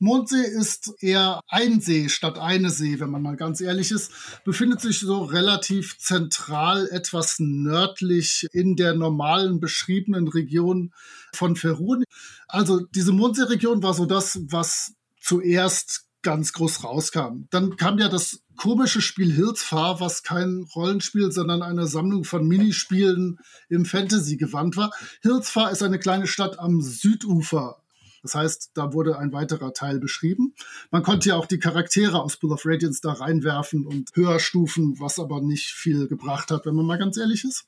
[0.00, 4.10] Mondsee ist eher ein See statt eine See, wenn man mal ganz ehrlich ist.
[4.44, 10.92] Befindet sich so relativ zentral, etwas nördlich in der normalen beschriebenen Region
[11.32, 12.02] von Ferun.
[12.48, 17.44] Also diese Mondsee-Region war so das, was zuerst ganz groß rauskam.
[17.50, 23.38] Dann kam ja das komische Spiel Hilsfar, was kein Rollenspiel, sondern eine Sammlung von Minispielen
[23.68, 24.92] im Fantasy-Gewand war.
[25.22, 27.82] Hilsfar ist eine kleine Stadt am Südufer.
[28.22, 30.54] Das heißt, da wurde ein weiterer Teil beschrieben.
[30.92, 34.94] Man konnte ja auch die Charaktere aus Pool of Radiance da reinwerfen und höher stufen,
[35.00, 37.64] was aber nicht viel gebracht hat, wenn man mal ganz ehrlich ist.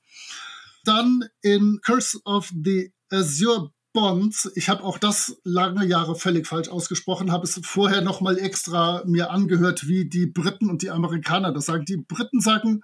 [0.85, 6.69] Dann in Curse of the Azure Bonds, ich habe auch das lange Jahre völlig falsch
[6.69, 11.53] ausgesprochen, habe es vorher noch mal extra mir angehört, wie die Briten und die Amerikaner
[11.53, 11.85] das sagen.
[11.87, 12.83] Die Briten sagen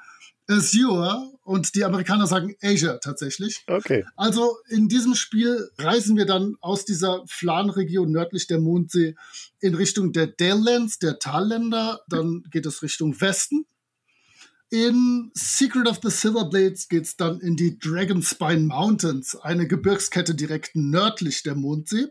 [0.49, 3.65] Azure und die Amerikaner sagen Asia tatsächlich.
[3.67, 4.05] Okay.
[4.17, 9.17] Also in diesem Spiel reisen wir dann aus dieser Flan-Region nördlich der Mondsee
[9.59, 12.01] in Richtung der Dalelands, der Talländer.
[12.09, 13.67] Dann geht es Richtung Westen
[14.71, 20.35] in Secret of the Silver Blades geht es dann in die Dragonspine Mountains, eine Gebirgskette
[20.35, 22.07] direkt nördlich der Mondsee.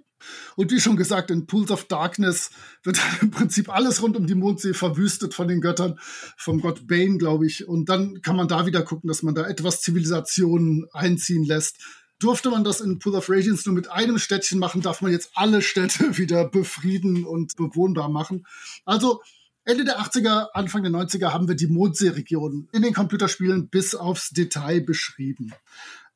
[0.58, 2.52] Und wie schon gesagt, in Pools of Darkness
[2.84, 5.98] wird im Prinzip alles rund um die Mondsee verwüstet von den Göttern,
[6.36, 7.65] vom Gott Bane, glaube ich.
[7.65, 11.78] Und dann kann man da wieder gucken, dass man da etwas Zivilisation einziehen lässt.
[12.19, 15.32] Durfte man das in Pool of Radiance nur mit einem Städtchen machen, darf man jetzt
[15.36, 18.45] alle Städte wieder befrieden und bewohnbar machen.
[18.84, 19.22] Also
[19.69, 24.32] Ende der 80er, Anfang der 90er haben wir die Mondsee-Region in den Computerspielen bis aufs
[24.32, 25.53] Detail beschrieben.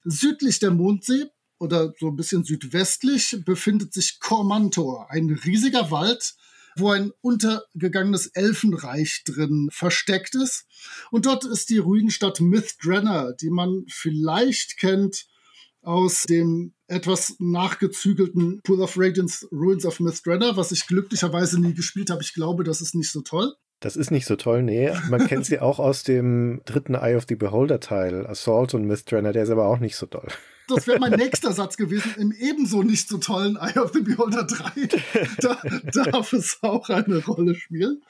[0.03, 1.25] Südlich der Mondsee
[1.59, 6.33] oder so ein bisschen südwestlich befindet sich Kormantor, ein riesiger Wald,
[6.77, 10.65] wo ein untergegangenes Elfenreich drin versteckt ist.
[11.11, 15.27] Und dort ist die Ruinenstadt Myth-Drenner, die man vielleicht kennt
[15.83, 22.09] aus dem etwas nachgezügelten Pool of Radiance Ruins of Mistrenna, was ich glücklicherweise nie gespielt
[22.09, 22.23] habe.
[22.23, 23.53] Ich glaube, das ist nicht so toll.
[23.79, 24.91] Das ist nicht so toll, nee.
[25.09, 29.33] Man kennt sie auch aus dem dritten Eye of the Beholder Teil, Assault und Mistrenna,
[29.33, 30.29] der ist aber auch nicht so toll.
[30.69, 34.45] Das wäre mein nächster Satz gewesen, im ebenso nicht so tollen Eye of the Beholder
[34.45, 34.87] 3.
[35.39, 35.61] Da
[36.11, 38.01] darf es auch eine Rolle spielen.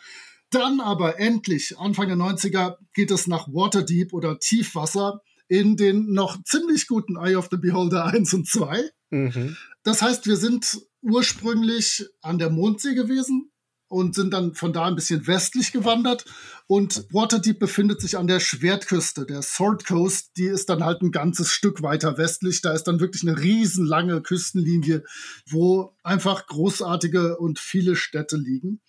[0.51, 6.41] Dann aber endlich, Anfang der 90er, geht es nach Waterdeep oder Tiefwasser in den noch
[6.43, 8.89] ziemlich guten Eye of the Beholder 1 und 2.
[9.11, 9.57] Mhm.
[9.83, 13.51] Das heißt, wir sind ursprünglich an der Mondsee gewesen
[13.93, 16.25] und sind dann von da ein bisschen westlich gewandert.
[16.65, 20.31] Und Waterdeep befindet sich an der Schwertküste, der Sword Coast.
[20.37, 22.61] Die ist dann halt ein ganzes Stück weiter westlich.
[22.61, 25.03] Da ist dann wirklich eine riesenlange Küstenlinie,
[25.47, 28.81] wo einfach großartige und viele Städte liegen.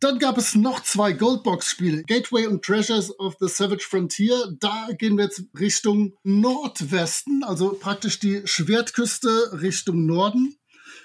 [0.00, 4.56] Dann gab es noch zwei Goldbox-Spiele, Gateway und Treasures of the Savage Frontier.
[4.60, 10.56] Da gehen wir jetzt Richtung Nordwesten, also praktisch die Schwertküste Richtung Norden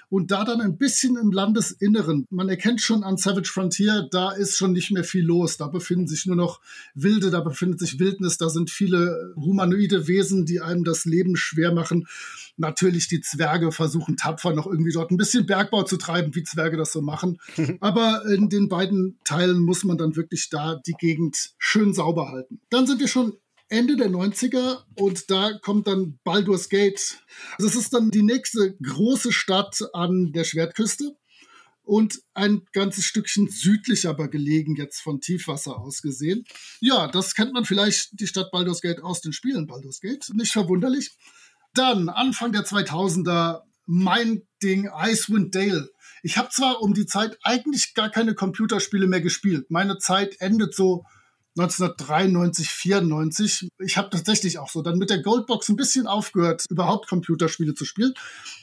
[0.08, 2.26] und da dann ein bisschen im Landesinneren.
[2.30, 5.56] Man erkennt schon an Savage Frontier, da ist schon nicht mehr viel los.
[5.56, 6.60] Da befinden sich nur noch
[6.94, 11.72] Wilde, da befindet sich Wildnis, da sind viele humanoide Wesen, die einem das Leben schwer
[11.72, 12.06] machen.
[12.56, 16.76] Natürlich die Zwerge versuchen tapfer noch irgendwie dort ein bisschen Bergbau zu treiben, wie Zwerge
[16.76, 17.38] das so machen.
[17.80, 22.60] Aber in den beiden Teilen muss man dann wirklich da die Gegend schön sauber halten.
[22.70, 23.34] Dann sind wir schon
[23.74, 27.18] Ende der 90er und da kommt dann Baldur's Gate.
[27.58, 31.16] Das ist dann die nächste große Stadt an der Schwertküste
[31.82, 36.44] und ein ganzes Stückchen südlich aber gelegen, jetzt von Tiefwasser aus gesehen.
[36.80, 40.52] Ja, das kennt man vielleicht, die Stadt Baldur's Gate aus den Spielen Baldur's Gate, nicht
[40.52, 41.10] verwunderlich.
[41.74, 45.90] Dann Anfang der 2000er mein Ding Icewind Dale.
[46.22, 49.68] Ich habe zwar um die Zeit eigentlich gar keine Computerspiele mehr gespielt.
[49.72, 51.04] Meine Zeit endet so
[51.56, 53.68] 1993, 94.
[53.78, 57.84] Ich habe tatsächlich auch so dann mit der Goldbox ein bisschen aufgehört, überhaupt Computerspiele zu
[57.84, 58.14] spielen.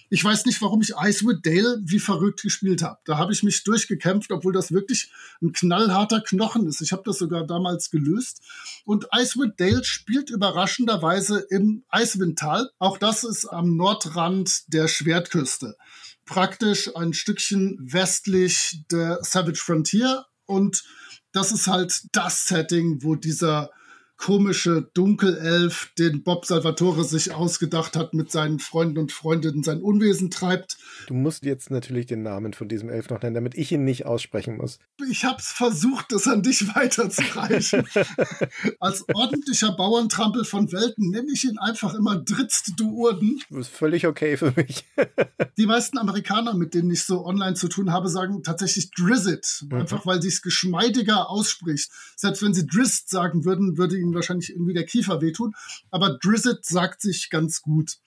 [0.09, 2.99] Ich weiß nicht, warum ich Icewood Dale wie verrückt gespielt habe.
[3.05, 5.09] Da habe ich mich durchgekämpft, obwohl das wirklich
[5.41, 6.81] ein knallharter Knochen ist.
[6.81, 8.41] Ich habe das sogar damals gelöst.
[8.83, 12.69] Und Icewood Dale spielt überraschenderweise im Eiswindtal.
[12.77, 15.77] Auch das ist am Nordrand der Schwertküste.
[16.25, 20.83] Praktisch ein Stückchen westlich der Savage Frontier und
[21.31, 23.71] das ist halt das Setting, wo dieser
[24.21, 30.29] komische Dunkelelf, den Bob Salvatore sich ausgedacht hat, mit seinen Freunden und Freundinnen sein Unwesen
[30.29, 30.77] treibt.
[31.07, 34.05] Du musst jetzt natürlich den Namen von diesem Elf noch nennen, damit ich ihn nicht
[34.05, 34.77] aussprechen muss.
[35.09, 37.87] Ich hab's versucht, das an dich weiterzureichen.
[38.79, 43.41] Als ordentlicher Bauerntrampel von Welten nenne ich ihn einfach immer Dritzt du Urden.
[43.49, 44.85] Das ist völlig okay für mich.
[45.57, 49.79] Die meisten Amerikaner, mit denen ich so online zu tun habe, sagen tatsächlich Drizzit, mhm.
[49.79, 51.89] einfach weil sie es geschmeidiger ausspricht.
[52.15, 55.53] Selbst wenn sie Drizzt sagen würden, würde ihnen wahrscheinlich irgendwie der Kiefer wehtun.
[55.89, 57.97] Aber Drizzit sagt sich ganz gut.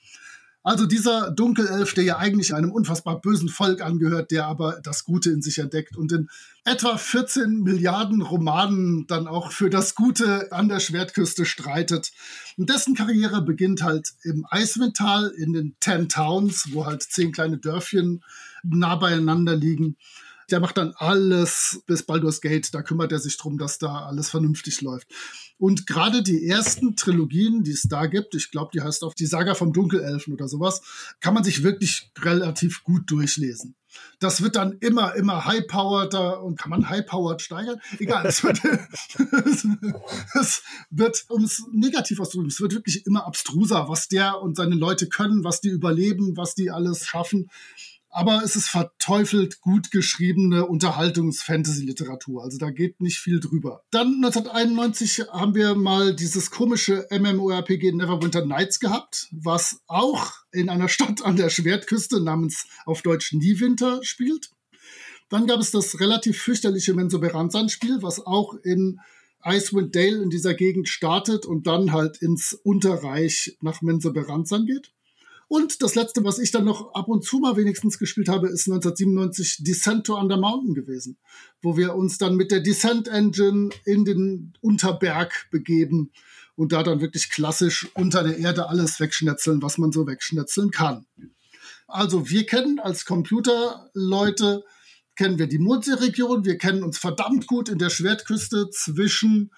[0.67, 5.31] Also dieser Dunkelelf, der ja eigentlich einem unfassbar bösen Volk angehört, der aber das Gute
[5.31, 6.31] in sich entdeckt und in
[6.64, 12.12] etwa 14 Milliarden Romanen dann auch für das Gute an der Schwertküste streitet.
[12.57, 17.59] Und dessen Karriere beginnt halt im Eiswindtal in den Ten Towns, wo halt zehn kleine
[17.59, 18.25] Dörfchen
[18.62, 19.99] nah beieinander liegen.
[20.50, 22.74] Der macht dann alles bis Baldur's Gate.
[22.74, 25.09] Da kümmert er sich drum, dass da alles vernünftig läuft.
[25.59, 29.26] Und gerade die ersten Trilogien, die es da gibt, ich glaube, die heißt auch die
[29.26, 30.83] Saga vom Dunkelelfen oder sowas,
[31.20, 33.76] kann man sich wirklich relativ gut durchlesen.
[34.18, 37.80] Das wird dann immer, immer high-powereder und kann man high-powered steigern?
[37.98, 38.61] Egal, es wird,
[40.35, 44.74] es wird, um es negativ auszudrücken, es wird wirklich immer abstruser, was der und seine
[44.74, 47.50] Leute können, was die überleben, was die alles schaffen
[48.14, 52.44] aber es ist verteufelt gut geschriebene Unterhaltungs-Fantasy-Literatur.
[52.44, 53.83] Also da geht nicht viel drüber.
[53.90, 60.88] Dann 1991 haben wir mal dieses komische MMORPG Neverwinter Nights gehabt, was auch in einer
[60.88, 64.50] Stadt an der Schwertküste namens auf Deutsch Niewinter spielt.
[65.29, 69.00] Dann gab es das relativ fürchterliche Mensoberanzan-Spiel, was auch in
[69.44, 74.92] Icewind Dale in dieser Gegend startet und dann halt ins Unterreich nach Mensoberanzan geht.
[75.48, 78.66] Und das letzte, was ich dann noch ab und zu mal wenigstens gespielt habe, ist
[78.66, 81.18] 1997 Descent to Under Mountain gewesen,
[81.62, 86.11] wo wir uns dann mit der Descent Engine in den Unterberg begeben
[86.57, 91.07] und da dann wirklich klassisch unter der Erde alles wegschnetzeln, was man so wegschnetzeln kann.
[91.87, 94.64] Also wir kennen als Computerleute,
[95.16, 99.50] kennen wir die Mondseeregion, wir kennen uns verdammt gut in der Schwertküste zwischen,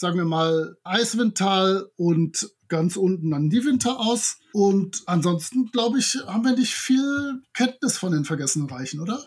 [0.00, 4.38] sagen wir mal, Eiswindtal und ganz unten an die Winter aus.
[4.54, 9.22] Und ansonsten, glaube ich, haben wir nicht viel Kenntnis von den vergessenen Reichen, oder?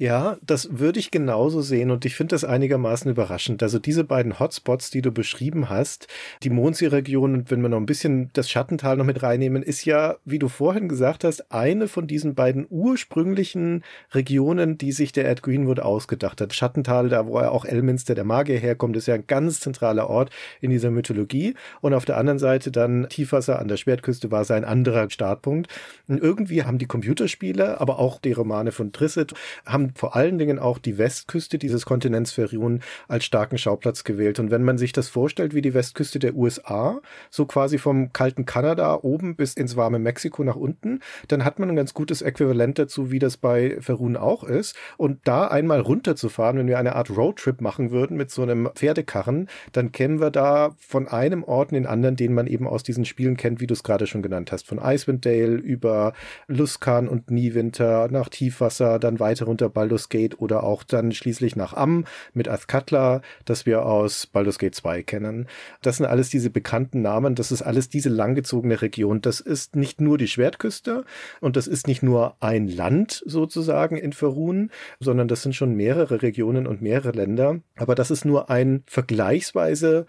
[0.00, 3.62] Ja, das würde ich genauso sehen und ich finde das einigermaßen überraschend.
[3.62, 6.06] Also diese beiden Hotspots, die du beschrieben hast,
[6.42, 10.16] die Mondsee-Region und wenn wir noch ein bisschen das Schattental noch mit reinnehmen, ist ja,
[10.24, 13.84] wie du vorhin gesagt hast, eine von diesen beiden ursprünglichen
[14.14, 16.54] Regionen, die sich der Ed Greenwood ausgedacht hat.
[16.54, 20.30] Schattental, da wo er auch Elminster, der Magier, herkommt, ist ja ein ganz zentraler Ort
[20.62, 21.56] in dieser Mythologie.
[21.82, 25.68] Und auf der anderen Seite dann Tiefwasser an der Schwertküste war sein anderer Startpunkt.
[26.08, 29.34] Und irgendwie haben die Computerspiele, aber auch die Romane von Trisset,
[29.66, 34.38] haben vor allen Dingen auch die Westküste dieses Kontinents Ferun als starken Schauplatz gewählt.
[34.38, 37.00] Und wenn man sich das vorstellt, wie die Westküste der USA,
[37.30, 41.70] so quasi vom kalten Kanada oben bis ins warme Mexiko nach unten, dann hat man
[41.70, 44.76] ein ganz gutes Äquivalent dazu, wie das bei Ferun auch ist.
[44.96, 49.48] Und da einmal runterzufahren, wenn wir eine Art Roadtrip machen würden mit so einem Pferdekarren,
[49.72, 53.04] dann kennen wir da von einem Ort in den anderen, den man eben aus diesen
[53.04, 54.66] Spielen kennt, wie du es gerade schon genannt hast.
[54.66, 56.12] Von Icewind Dale über
[56.46, 61.72] Luskan und Niewinter nach Tiefwasser, dann weiter runter Baldur's Gate oder auch dann schließlich nach
[61.72, 65.46] Am mit Azkatla, das wir aus Baldur's Gate 2 kennen.
[65.80, 69.22] Das sind alles diese bekannten Namen, das ist alles diese langgezogene Region.
[69.22, 71.06] Das ist nicht nur die Schwertküste
[71.40, 76.20] und das ist nicht nur ein Land sozusagen in Ferun, sondern das sind schon mehrere
[76.20, 77.60] Regionen und mehrere Länder.
[77.76, 80.04] Aber das ist nur ein vergleichsweise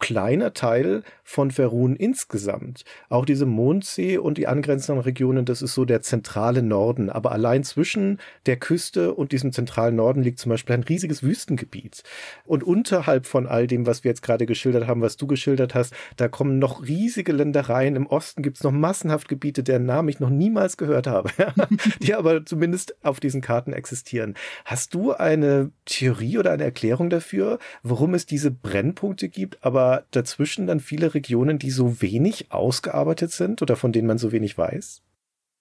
[0.00, 2.84] kleiner Teil von Ferun insgesamt.
[3.08, 7.10] Auch diese Mondsee und die angrenzenden Regionen, das ist so der zentrale Norden.
[7.10, 12.02] Aber allein zwischen der Küste und diesem zentralen Norden liegt zum Beispiel ein riesiges Wüstengebiet.
[12.44, 15.94] Und unterhalb von all dem, was wir jetzt gerade geschildert haben, was du geschildert hast,
[16.16, 17.94] da kommen noch riesige Ländereien.
[17.94, 21.30] Im Osten gibt's noch massenhaft Gebiete, deren Namen ich noch niemals gehört habe,
[22.02, 24.34] die aber zumindest auf diesen Karten existieren.
[24.64, 30.66] Hast du eine Theorie oder eine Erklärung dafür, warum es diese Brennpunkte gibt, aber dazwischen
[30.66, 35.02] dann viele Regionen, die so wenig ausgearbeitet sind oder von denen man so wenig weiß?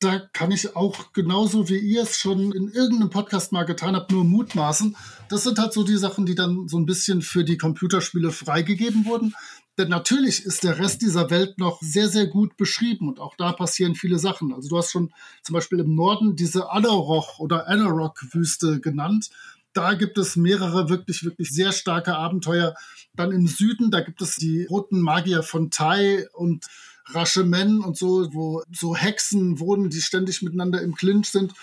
[0.01, 4.11] Da kann ich auch genauso wie ihr es schon in irgendeinem Podcast mal getan habt,
[4.11, 4.95] nur mutmaßen.
[5.27, 9.05] Das sind halt so die Sachen, die dann so ein bisschen für die Computerspiele freigegeben
[9.05, 9.35] wurden.
[9.77, 13.51] Denn natürlich ist der Rest dieser Welt noch sehr, sehr gut beschrieben und auch da
[13.51, 14.53] passieren viele Sachen.
[14.53, 19.29] Also du hast schon zum Beispiel im Norden diese Anoroch oder Anorok-Wüste genannt
[19.73, 22.75] da gibt es mehrere wirklich, wirklich sehr starke Abenteuer.
[23.13, 26.65] Dann im Süden, da gibt es die roten Magier von Tai und
[27.05, 31.53] Rashemen und so, wo so Hexen wohnen, die ständig miteinander im Clinch sind.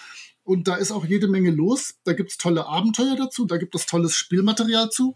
[0.42, 1.94] Und da ist auch jede Menge los.
[2.04, 5.14] Da gibt es tolle Abenteuer dazu, da gibt es tolles Spielmaterial zu.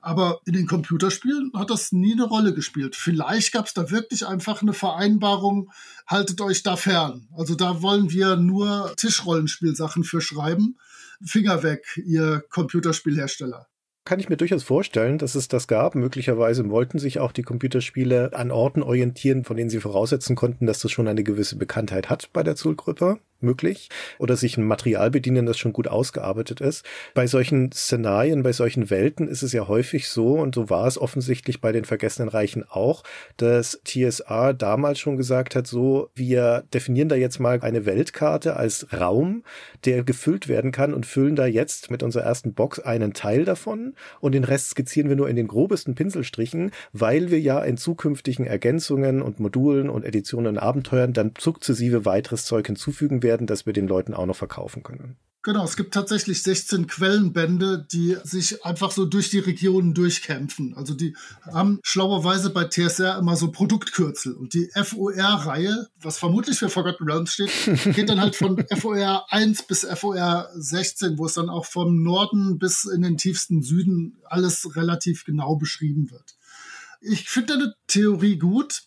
[0.00, 2.94] Aber in den Computerspielen hat das nie eine Rolle gespielt.
[2.94, 5.72] Vielleicht gab es da wirklich einfach eine Vereinbarung,
[6.06, 7.28] haltet euch da fern.
[7.36, 10.78] Also da wollen wir nur Tischrollenspielsachen für schreiben.
[11.24, 13.66] Finger weg, ihr Computerspielhersteller
[14.08, 15.94] kann ich mir durchaus vorstellen, dass es das gab.
[15.94, 20.80] Möglicherweise wollten sich auch die Computerspiele an Orten orientieren, von denen sie voraussetzen konnten, dass
[20.80, 25.46] das schon eine gewisse Bekanntheit hat bei der Zollgruppe möglich oder sich ein Material bedienen,
[25.46, 26.84] das schon gut ausgearbeitet ist.
[27.14, 30.98] Bei solchen Szenarien, bei solchen Welten ist es ja häufig so, und so war es
[30.98, 33.02] offensichtlich bei den Vergessenen Reichen auch,
[33.36, 38.86] dass TSA damals schon gesagt hat, so, wir definieren da jetzt mal eine Weltkarte als
[38.92, 39.44] Raum,
[39.84, 43.94] der gefüllt werden kann und füllen da jetzt mit unserer ersten Box einen Teil davon
[44.20, 48.46] und den Rest skizzieren wir nur in den grobesten Pinselstrichen, weil wir ja in zukünftigen
[48.46, 53.66] Ergänzungen und Modulen und Editionen und Abenteuern dann sukzessive weiteres Zeug hinzufügen werden werden, dass
[53.66, 55.18] wir den Leuten auch noch verkaufen können.
[55.42, 60.74] Genau, es gibt tatsächlich 16 Quellenbände, die sich einfach so durch die Regionen durchkämpfen.
[60.74, 61.14] Also die
[61.44, 64.34] haben schlauerweise bei TSR immer so Produktkürzel.
[64.34, 67.50] Und die FOR-Reihe, was vermutlich für Forgotten Realms steht,
[67.94, 72.58] geht dann halt von FOR 1 bis FOR 16, wo es dann auch vom Norden
[72.58, 76.34] bis in den tiefsten Süden alles relativ genau beschrieben wird.
[77.00, 78.82] Ich finde eine Theorie gut,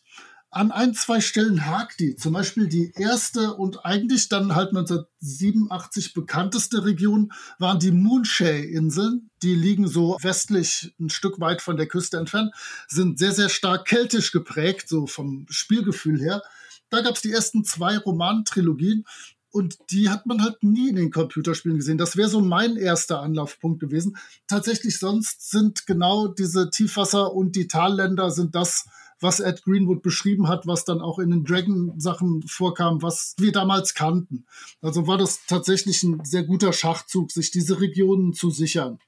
[0.51, 2.17] an ein, zwei Stellen hakt die.
[2.17, 9.29] Zum Beispiel die erste und eigentlich dann halt 1987 bekannteste Region waren die Moonshay-Inseln.
[9.41, 12.53] Die liegen so westlich ein Stück weit von der Küste entfernt,
[12.89, 16.43] sind sehr, sehr stark keltisch geprägt, so vom Spielgefühl her.
[16.89, 19.05] Da gab es die ersten zwei Romantrilogien
[19.51, 21.97] und die hat man halt nie in den Computerspielen gesehen.
[21.97, 24.17] Das wäre so mein erster Anlaufpunkt gewesen.
[24.47, 28.85] Tatsächlich sonst sind genau diese Tiefwasser- und die Talländer sind das,
[29.21, 33.93] was Ed Greenwood beschrieben hat, was dann auch in den Dragon-Sachen vorkam, was wir damals
[33.93, 34.45] kannten.
[34.81, 38.99] Also war das tatsächlich ein sehr guter Schachzug, sich diese Regionen zu sichern.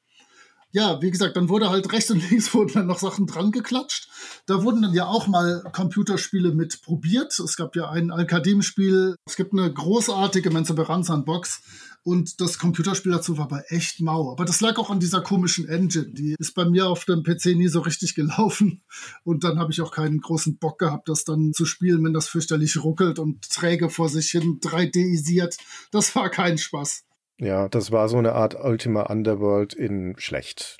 [0.75, 4.09] Ja, wie gesagt, dann wurde halt rechts und links wurden dann noch Sachen dran geklatscht.
[4.47, 7.37] Da wurden dann ja auch mal Computerspiele mit probiert.
[7.39, 9.15] Es gab ja ein Alkadem-Spiel.
[9.27, 11.61] Es gibt eine großartige Menzoberranzan-Box
[12.03, 14.31] und das Computerspiel dazu war aber echt mau.
[14.31, 16.09] Aber das lag auch an dieser komischen Engine.
[16.09, 18.83] Die ist bei mir auf dem PC nie so richtig gelaufen.
[19.23, 22.27] Und dann habe ich auch keinen großen Bock gehabt, das dann zu spielen, wenn das
[22.27, 25.57] fürchterlich ruckelt und träge vor sich hin 3D-isiert.
[25.91, 27.05] Das war kein Spaß.
[27.39, 30.77] Ja, das war so eine Art Ultima Underworld in schlecht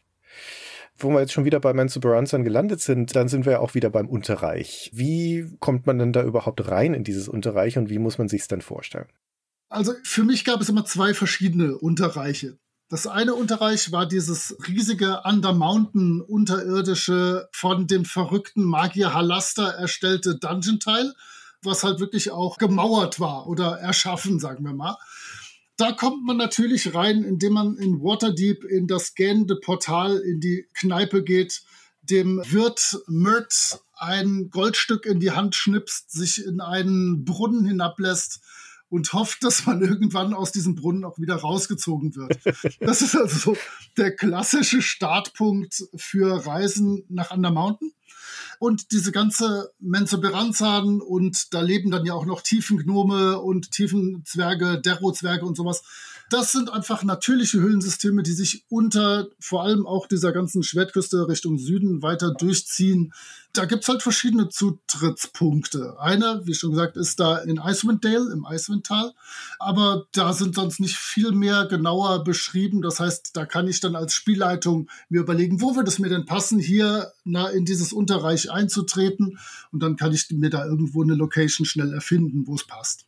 [0.95, 3.89] wo wir jetzt schon wieder bei Menzo Baranzan gelandet sind, dann sind wir auch wieder
[3.89, 4.91] beim Unterreich.
[4.93, 8.41] Wie kommt man denn da überhaupt rein in dieses Unterreich und wie muss man sich
[8.41, 9.07] es denn vorstellen?
[9.74, 12.59] Also für mich gab es immer zwei verschiedene Unterreiche.
[12.89, 21.15] Das eine Unterreich war dieses riesige Undermountain unterirdische von dem verrückten Magier Halaster erstellte Dungeon-Teil,
[21.63, 24.95] was halt wirklich auch gemauert war oder erschaffen, sagen wir mal.
[25.78, 30.67] Da kommt man natürlich rein, indem man in Waterdeep in das gähnende Portal in die
[30.76, 31.63] Kneipe geht,
[32.03, 38.43] dem Wirt Mert ein Goldstück in die Hand schnipst, sich in einen Brunnen hinablässt
[38.94, 42.38] und hofft, dass man irgendwann aus diesem Brunnen auch wieder rausgezogen wird.
[42.80, 43.58] Das ist also so
[43.98, 47.91] der klassische Startpunkt für Reisen nach Undermountain.
[48.60, 55.44] Und diese ganze Menzoberranzan und da leben dann ja auch noch Tiefengnome und Tiefenzwerge, Derro-Zwerge
[55.44, 55.84] und sowas
[56.34, 61.59] das sind einfach natürliche Höhlensysteme, die sich unter vor allem auch dieser ganzen Schwertküste Richtung
[61.59, 63.13] Süden weiter durchziehen.
[63.53, 65.99] Da gibt's halt verschiedene Zutrittspunkte.
[65.99, 69.13] Einer, wie schon gesagt, ist da in Icewind Dale, im Icewindtal.
[69.59, 72.81] Aber da sind sonst nicht viel mehr genauer beschrieben.
[72.81, 76.25] Das heißt, da kann ich dann als Spielleitung mir überlegen, wo würde es mir denn
[76.25, 79.38] passen, hier na, in dieses Unterreich einzutreten.
[79.71, 83.05] Und dann kann ich mir da irgendwo eine Location schnell erfinden, wo es passt.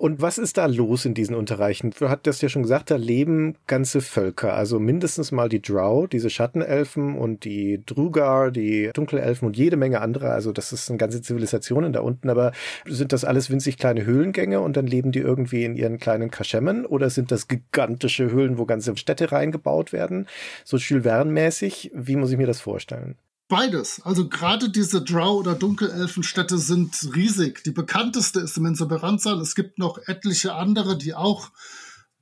[0.00, 1.90] Und was ist da los in diesen Unterreichen?
[1.90, 4.54] Du das ja schon gesagt, da leben ganze Völker.
[4.54, 10.00] Also mindestens mal die Drow, diese Schattenelfen und die Drugar, die Dunkelelfen und jede Menge
[10.00, 10.30] andere.
[10.30, 12.30] Also das ist eine ganze Zivilisation da unten.
[12.30, 12.52] Aber
[12.86, 16.86] sind das alles winzig kleine Höhlengänge und dann leben die irgendwie in ihren kleinen Kaschemmen?
[16.86, 20.28] Oder sind das gigantische Höhlen, wo ganze Städte reingebaut werden?
[20.64, 21.90] So Jules Verne-mäßig?
[21.94, 23.16] Wie muss ich mir das vorstellen?
[23.50, 24.00] Beides.
[24.04, 27.64] Also gerade diese Drow- oder Dunkelelfenstädte sind riesig.
[27.64, 29.40] Die bekannteste ist Menzoberranzan.
[29.40, 31.50] Es gibt noch etliche andere, die auch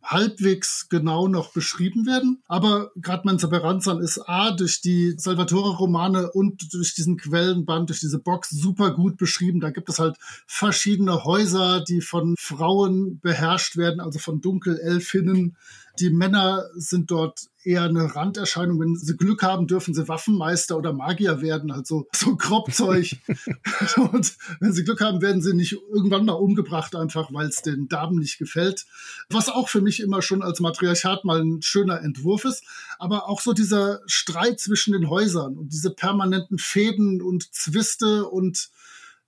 [0.02, 2.42] halbwegs genau noch beschrieben werden.
[2.46, 8.48] Aber gerade Menzoberranzan ist A durch die Salvatore-Romane und durch diesen Quellenband, durch diese Box
[8.48, 9.60] super gut beschrieben.
[9.60, 10.16] Da gibt es halt
[10.46, 15.58] verschiedene Häuser, die von Frauen beherrscht werden, also von Dunkelelfinnen
[16.00, 18.78] Die Männer sind dort eher eine Randerscheinung.
[18.80, 23.16] Wenn sie Glück haben, dürfen sie Waffenmeister oder Magier werden, also so Kropfzeug.
[23.96, 27.88] und wenn sie Glück haben, werden sie nicht irgendwann mal umgebracht, einfach weil es den
[27.88, 28.86] Damen nicht gefällt.
[29.28, 32.64] Was auch für mich immer schon als Matriarchat mal ein schöner Entwurf ist.
[32.98, 38.70] Aber auch so dieser Streit zwischen den Häusern und diese permanenten Fäden und Zwiste und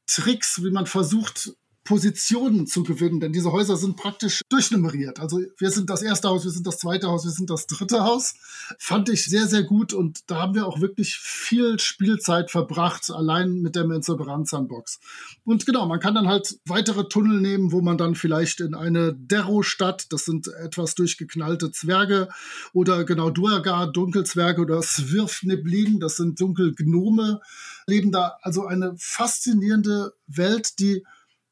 [0.06, 1.52] Tricks, wie man versucht,
[1.90, 5.18] Positionen zu gewinnen, denn diese Häuser sind praktisch durchnummeriert.
[5.18, 8.04] Also wir sind das erste Haus, wir sind das zweite Haus, wir sind das dritte
[8.04, 8.34] Haus.
[8.78, 13.60] Fand ich sehr, sehr gut und da haben wir auch wirklich viel Spielzeit verbracht, allein
[13.60, 15.00] mit der Menzel Sandbox.
[15.44, 19.12] Und genau, man kann dann halt weitere Tunnel nehmen, wo man dann vielleicht in eine
[19.12, 22.28] Derro-Stadt, das sind etwas durchgeknallte Zwerge,
[22.72, 27.40] oder genau Duergar, Dunkelzwerge oder Svirfneblin, das sind Dunkelgnome,
[27.88, 28.36] leben da.
[28.42, 31.02] Also eine faszinierende Welt, die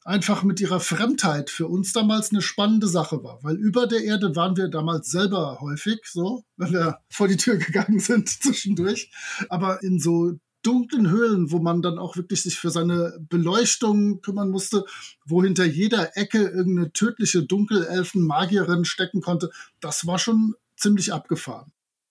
[0.08, 3.40] einfach mit ihrer Fremdheit für uns damals eine spannende Sache war.
[3.42, 7.56] Weil über der Erde waren wir damals selber häufig so, wenn wir vor die Tür
[7.56, 9.10] gegangen sind zwischendurch.
[9.50, 10.32] Aber in so
[10.62, 14.84] dunklen Höhlen, wo man dann auch wirklich sich für seine Beleuchtung kümmern musste,
[15.26, 19.50] wo hinter jeder Ecke irgendeine tödliche Dunkelelfen-Magierin stecken konnte,
[19.80, 21.70] das war schon ziemlich abgefahren.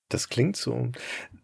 [0.09, 0.89] Das klingt so.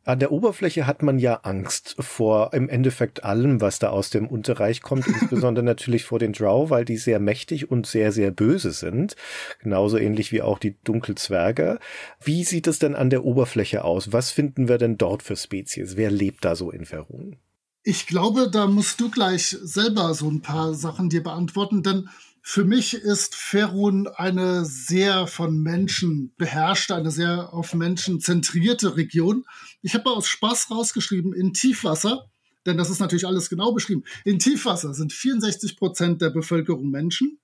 [0.06, 4.28] An der Oberfläche hat man ja Angst vor im Endeffekt allem, was da aus dem
[4.28, 8.72] Unterreich kommt, insbesondere natürlich vor den Drow, weil die sehr mächtig und sehr, sehr böse
[8.72, 9.16] sind.
[9.60, 11.80] Genauso ähnlich wie auch die Dunkelzwerge.
[12.22, 14.14] Wie sieht es denn an der Oberfläche aus?
[14.14, 15.98] Was finden wir denn dort für Spezies?
[15.98, 17.38] Wer lebt da so in Verun?
[17.84, 22.08] Ich glaube, da musst du gleich selber so ein paar Sachen dir beantworten, denn
[22.46, 29.46] für mich ist Ferun eine sehr von Menschen beherrschte, eine sehr auf Menschen zentrierte Region.
[29.82, 32.30] Ich habe aus Spaß rausgeschrieben, in Tiefwasser,
[32.66, 34.04] denn das ist natürlich alles genau beschrieben.
[34.26, 37.40] In Tiefwasser sind 64 Prozent der Bevölkerung Menschen,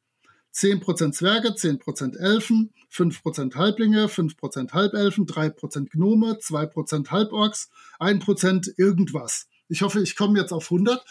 [0.51, 6.39] 10 Prozent Zwerge, 10 Prozent Elfen, 5 Prozent Halblinge, 5 Prozent Halbelfen, 3 Prozent Gnome,
[6.39, 7.69] 2 Prozent Halborks,
[7.99, 9.47] 1 Prozent irgendwas.
[9.69, 11.05] Ich hoffe, ich komme jetzt auf 100.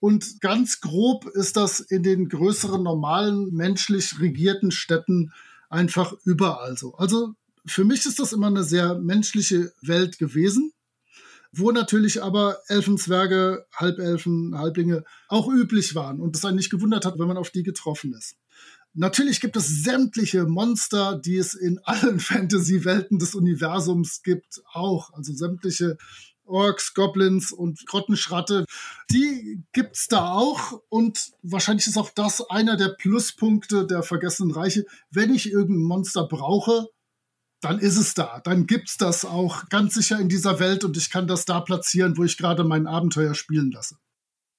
[0.00, 5.32] Und ganz grob ist das in den größeren, normalen, menschlich regierten Städten
[5.68, 6.94] einfach überall so.
[6.94, 7.34] Also
[7.66, 10.72] für mich ist das immer eine sehr menschliche Welt gewesen,
[11.52, 17.18] wo natürlich aber Elfenzwerge, Halbelfen, Halblinge auch üblich waren und es einen nicht gewundert hat,
[17.18, 18.36] wenn man auf die getroffen ist.
[18.94, 25.12] Natürlich gibt es sämtliche Monster, die es in allen Fantasy-Welten des Universums gibt, auch.
[25.12, 25.98] Also sämtliche
[26.48, 28.64] Orks, Goblins und Grottenschratte.
[29.10, 34.84] Die gibt's da auch und wahrscheinlich ist auch das einer der Pluspunkte der Vergessenen Reiche.
[35.10, 36.88] Wenn ich irgendein Monster brauche,
[37.60, 38.40] dann ist es da.
[38.40, 42.16] Dann gibt's das auch ganz sicher in dieser Welt und ich kann das da platzieren,
[42.16, 43.96] wo ich gerade mein Abenteuer spielen lasse.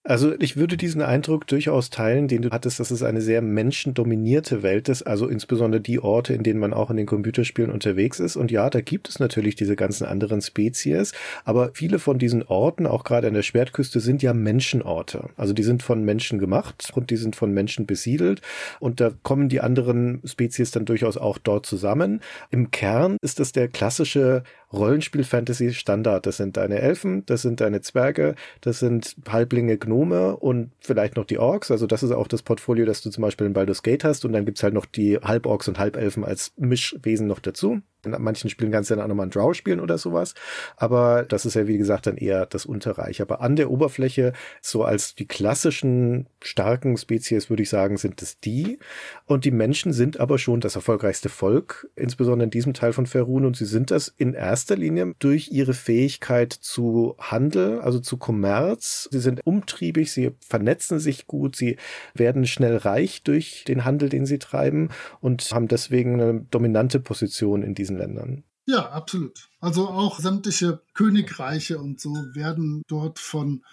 [0.06, 4.64] Also ich würde diesen Eindruck durchaus teilen, den du hattest, dass es eine sehr menschendominierte
[4.64, 8.38] Welt ist, also insbesondere die Orte, in denen man auch in den Computerspielen unterwegs ist.
[8.38, 11.12] Und ja, da gibt es natürlich diese ganzen anderen Spezies,
[11.44, 15.32] aber viele von diesen Orten, auch gerade an der Schwertküste, sind ja Menschenorte.
[15.36, 18.42] Also die sind von Menschen gemacht und die sind von Menschen besiedelt
[18.80, 22.22] und da kommen die anderen Spezies dann durchaus auch dort zusammen.
[22.52, 24.44] Im Kern ist das der klassische
[24.74, 26.26] Rollenspiel-Fantasy-Standard.
[26.26, 31.26] Das sind deine Elfen, das sind deine Zwerge, das sind Halblinge, Gnome und vielleicht noch
[31.26, 31.72] die Orks.
[31.72, 34.26] Also das ist auch das Portfolio, das du zum Beispiel in Baldur's Gate hast.
[34.26, 37.82] Und dann gibt's halt noch die Halborks und Halbelfen als Mischwesen noch dazu.
[38.06, 40.34] In manchen Spielen kannst du dann auch nochmal einen Drow spielen oder sowas.
[40.78, 43.22] Aber das ist ja, wie gesagt, dann eher das Unterreich.
[43.22, 48.40] Aber an der Oberfläche, so als die klassischen starken Spezies, würde ich sagen, sind es
[48.40, 48.80] die.
[49.26, 53.46] Und die Menschen sind aber schon das erfolgreichste Volk, insbesondere in diesem Teil von Ferun.
[53.46, 59.10] Und sie sind das in erster Linie durch ihre Fähigkeit zu Handel, also zu Kommerz.
[59.12, 61.78] Sie sind umtriebig, sie vernetzen sich gut, sie
[62.14, 64.90] werden schnell reich durch den Handel, den sie treiben
[65.20, 68.44] und haben deswegen eine dominante Position in diesem diesen Ländern.
[68.66, 69.50] Ja, absolut.
[69.60, 73.64] Also auch sämtliche Königreiche und so werden dort von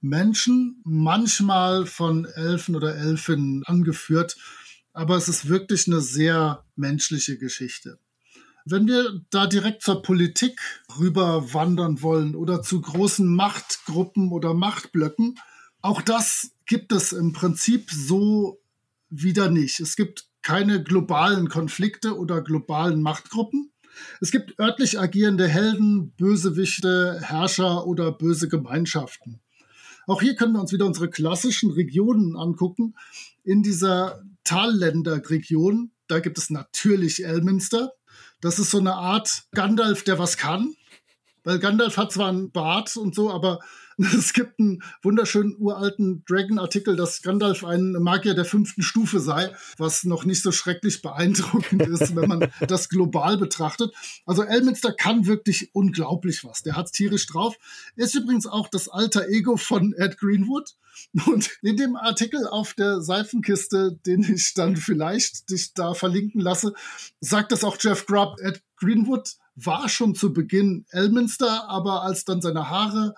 [0.00, 4.36] Menschen, manchmal von Elfen oder Elfinnen angeführt,
[4.92, 7.98] aber es ist wirklich eine sehr menschliche Geschichte.
[8.64, 10.60] Wenn wir da direkt zur Politik
[10.98, 15.38] rüber wandern wollen oder zu großen Machtgruppen oder Machtblöcken,
[15.82, 18.60] auch das gibt es im Prinzip so
[19.08, 19.80] wieder nicht.
[19.80, 23.72] Es gibt keine globalen Konflikte oder globalen Machtgruppen.
[24.20, 29.40] Es gibt örtlich agierende Helden, Bösewichte, Herrscher oder böse Gemeinschaften.
[30.06, 32.94] Auch hier können wir uns wieder unsere klassischen Regionen angucken.
[33.42, 37.90] In dieser Talländerregion, da gibt es natürlich Elminster.
[38.40, 40.76] Das ist so eine Art Gandalf, der was kann.
[41.46, 43.60] Weil Gandalf hat zwar einen Bart und so, aber
[43.98, 50.02] es gibt einen wunderschönen uralten Dragon-Artikel, dass Gandalf ein Magier der fünften Stufe sei, was
[50.02, 53.94] noch nicht so schrecklich beeindruckend ist, wenn man das global betrachtet.
[54.26, 56.64] Also Elminster kann wirklich unglaublich was.
[56.64, 57.54] Der hat's tierisch drauf.
[57.94, 60.74] Ist übrigens auch das alter Ego von Ed Greenwood.
[61.26, 66.74] Und in dem Artikel auf der Seifenkiste, den ich dann vielleicht dich da verlinken lasse,
[67.20, 68.40] sagt das auch Jeff Grubb.
[68.40, 73.14] Ed Greenwood war schon zu Beginn Elminster, aber als dann seine Haare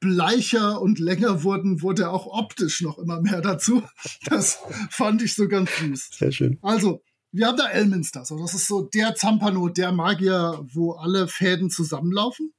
[0.00, 3.82] bleicher und länger wurden, wurde er auch optisch noch immer mehr dazu.
[4.26, 4.58] Das
[4.90, 6.10] fand ich so ganz süß.
[6.18, 6.58] Sehr schön.
[6.62, 8.24] Also, wir haben da Elminster.
[8.24, 12.52] So, das ist so der Zampano, der Magier, wo alle Fäden zusammenlaufen.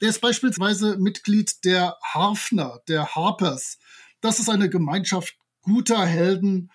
[0.00, 3.78] Der ist beispielsweise Mitglied der Harfner, der Harpers.
[4.20, 6.70] Das ist eine Gemeinschaft guter Helden.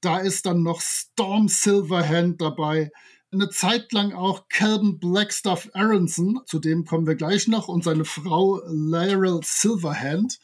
[0.00, 2.90] Da ist dann noch Storm Silverhand dabei
[3.34, 8.04] eine Zeit lang auch Calvin Blackstuff Aronson, zu dem kommen wir gleich noch, und seine
[8.04, 10.38] Frau Laurel Silverhand.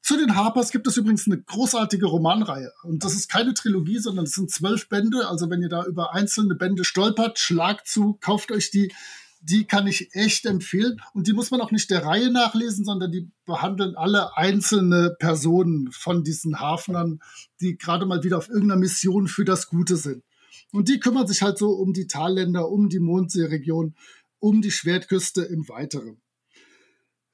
[0.00, 2.72] Zu den Harpers gibt es übrigens eine großartige Romanreihe.
[2.82, 5.28] Und das ist keine Trilogie, sondern es sind zwölf Bände.
[5.28, 8.92] Also wenn ihr da über einzelne Bände stolpert, schlagt zu, kauft euch die.
[9.40, 11.00] Die kann ich echt empfehlen.
[11.12, 15.92] Und die muss man auch nicht der Reihe nachlesen, sondern die behandeln alle einzelne Personen
[15.92, 17.20] von diesen Hafnern,
[17.60, 20.24] die gerade mal wieder auf irgendeiner Mission für das Gute sind.
[20.72, 23.94] Und die kümmern sich halt so um die Talländer, um die Mondseeregion,
[24.38, 26.20] um die Schwertküste im Weiteren.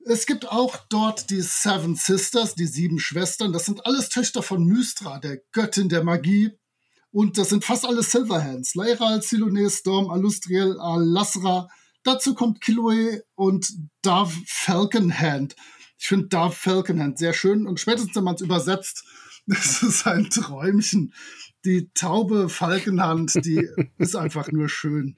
[0.06, 3.52] Es gibt auch dort die Seven Sisters, die sieben Schwestern.
[3.52, 6.52] Das sind alles Töchter von Mystra, der Göttin der Magie.
[7.10, 8.74] Und das sind fast alle Silverhands.
[8.74, 11.68] Leiral, Siloné, Storm, Alustriel, Alasra.
[12.02, 13.72] Dazu kommt Kiloe und
[14.02, 15.56] Dove Falconhand.
[15.98, 17.66] Ich finde Dove Falconhand sehr schön.
[17.66, 19.04] Und spätestens, wenn man es übersetzt,
[19.46, 21.14] das ist ein Träumchen
[21.64, 25.16] die taube Falkenhand, die ist einfach nur schön.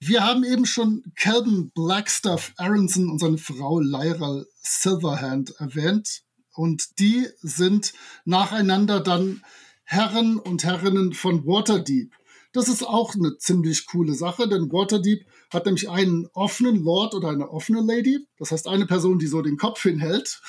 [0.00, 6.22] Wir haben eben schon Calvin Blackstuff Aronson und seine Frau Lyra Silverhand erwähnt.
[6.54, 7.92] Und die sind
[8.24, 9.42] nacheinander dann
[9.84, 12.12] Herren und Herrinnen von Waterdeep.
[12.52, 17.28] Das ist auch eine ziemlich coole Sache, denn Waterdeep hat nämlich einen offenen Lord oder
[17.28, 18.26] eine offene Lady.
[18.38, 20.40] Das heißt, eine Person, die so den Kopf hinhält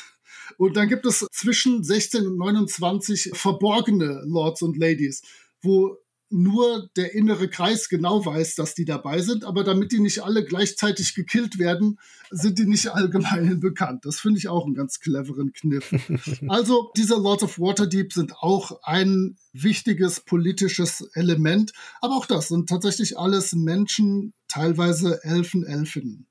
[0.60, 5.22] und dann gibt es zwischen 16 und 29 verborgene Lords und Ladies,
[5.62, 5.98] wo
[6.30, 10.44] nur der innere Kreis genau weiß, dass die dabei sind, aber damit die nicht alle
[10.44, 11.98] gleichzeitig gekillt werden,
[12.30, 14.04] sind die nicht allgemein bekannt.
[14.04, 15.92] Das finde ich auch einen ganz cleveren Kniff.
[16.50, 22.68] Also diese Lords of Waterdeep sind auch ein wichtiges politisches Element, aber auch das sind
[22.68, 26.28] tatsächlich alles Menschen, teilweise Elfen, Elfinnen.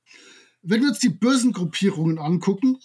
[0.61, 2.79] Wenn wir uns die bösen Gruppierungen angucken,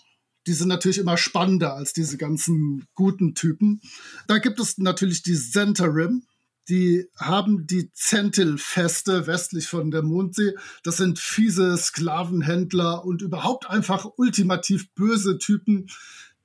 [0.48, 3.82] die sind natürlich immer spannender als diese ganzen guten Typen.
[4.28, 6.24] Da gibt es natürlich die Zentarim.
[6.70, 10.54] Die haben die Zentil-Feste westlich von der Mondsee.
[10.84, 15.88] Das sind fiese Sklavenhändler und überhaupt einfach ultimativ böse Typen,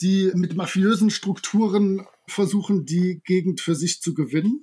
[0.00, 4.62] die mit mafiösen Strukturen versuchen, die Gegend für sich zu gewinnen.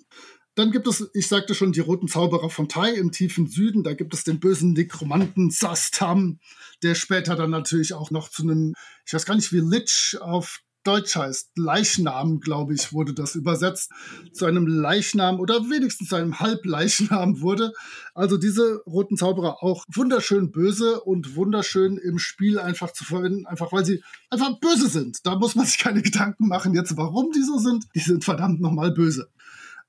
[0.56, 3.84] Dann gibt es, ich sagte schon, die roten Zauberer von Tai im tiefen Süden.
[3.84, 6.40] Da gibt es den bösen Nekromanten Sastam,
[6.82, 8.74] der später dann natürlich auch noch zu einem,
[9.06, 11.52] ich weiß gar nicht, wie Lich auf Deutsch heißt.
[11.58, 13.92] Leichnam, glaube ich, wurde das übersetzt.
[14.32, 17.74] Zu einem Leichnam oder wenigstens zu einem Halbleichnam wurde.
[18.14, 23.74] Also diese roten Zauberer auch wunderschön böse und wunderschön im Spiel einfach zu verwenden, einfach
[23.74, 25.26] weil sie einfach böse sind.
[25.26, 27.86] Da muss man sich keine Gedanken machen jetzt, warum die so sind.
[27.96, 29.30] Die sind verdammt nochmal böse.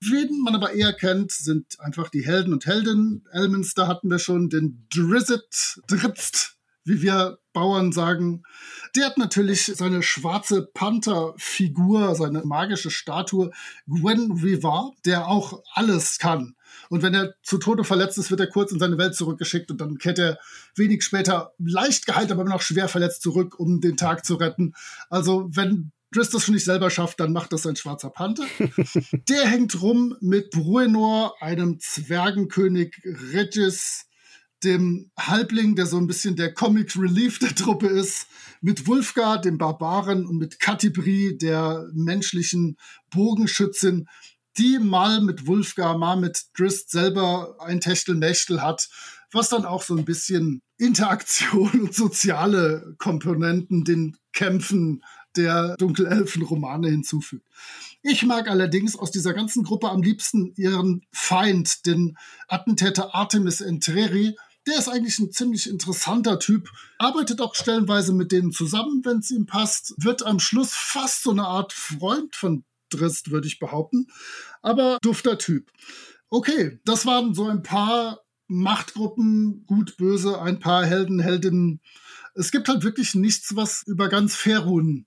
[0.01, 3.25] Wen man aber eher kennt, sind einfach die Helden und Heldinnen.
[3.33, 8.43] Elminster hatten wir schon, den Drizzt, Drizzt, wie wir Bauern sagen.
[8.95, 13.51] Der hat natürlich seine schwarze Panther-Figur, seine magische Statue,
[13.87, 16.55] Gwen Rivar, der auch alles kann.
[16.91, 19.81] Und wenn er zu Tode verletzt ist, wird er kurz in seine Welt zurückgeschickt und
[19.81, 20.39] dann kehrt er
[20.75, 24.75] wenig später leicht geheilt, aber noch schwer verletzt zurück, um den Tag zu retten.
[25.09, 28.45] Also wenn Driss das schon nicht selber schafft, dann macht das ein schwarzer Panther.
[29.29, 32.95] Der hängt rum mit Bruenor, einem Zwergenkönig
[33.33, 34.07] Regis,
[34.65, 38.27] dem Halbling, der so ein bisschen der Comic Relief der Truppe ist,
[38.61, 42.77] mit Wulfgar, dem Barbaren und mit Katibri, der menschlichen
[43.11, 44.09] Bogenschützin,
[44.57, 48.89] die mal mit Wulfgar, mal mit Drist selber ein Techtelmechtel hat,
[49.33, 55.03] was dann auch so ein bisschen Interaktion und soziale Komponenten den Kämpfen
[55.37, 57.47] der Dunkelelfen-Romane hinzufügt.
[58.03, 62.17] Ich mag allerdings aus dieser ganzen Gruppe am liebsten ihren Feind, den
[62.47, 64.37] Attentäter Artemis Entreri.
[64.67, 69.31] Der ist eigentlich ein ziemlich interessanter Typ, arbeitet auch stellenweise mit denen zusammen, wenn es
[69.31, 74.07] ihm passt, wird am Schluss fast so eine Art Freund von Drist, würde ich behaupten.
[74.63, 75.71] Aber dufter Typ.
[76.29, 81.81] Okay, das waren so ein paar Machtgruppen, gut, böse, ein paar Helden, Heldinnen.
[82.35, 85.06] Es gibt halt wirklich nichts, was über ganz Ferun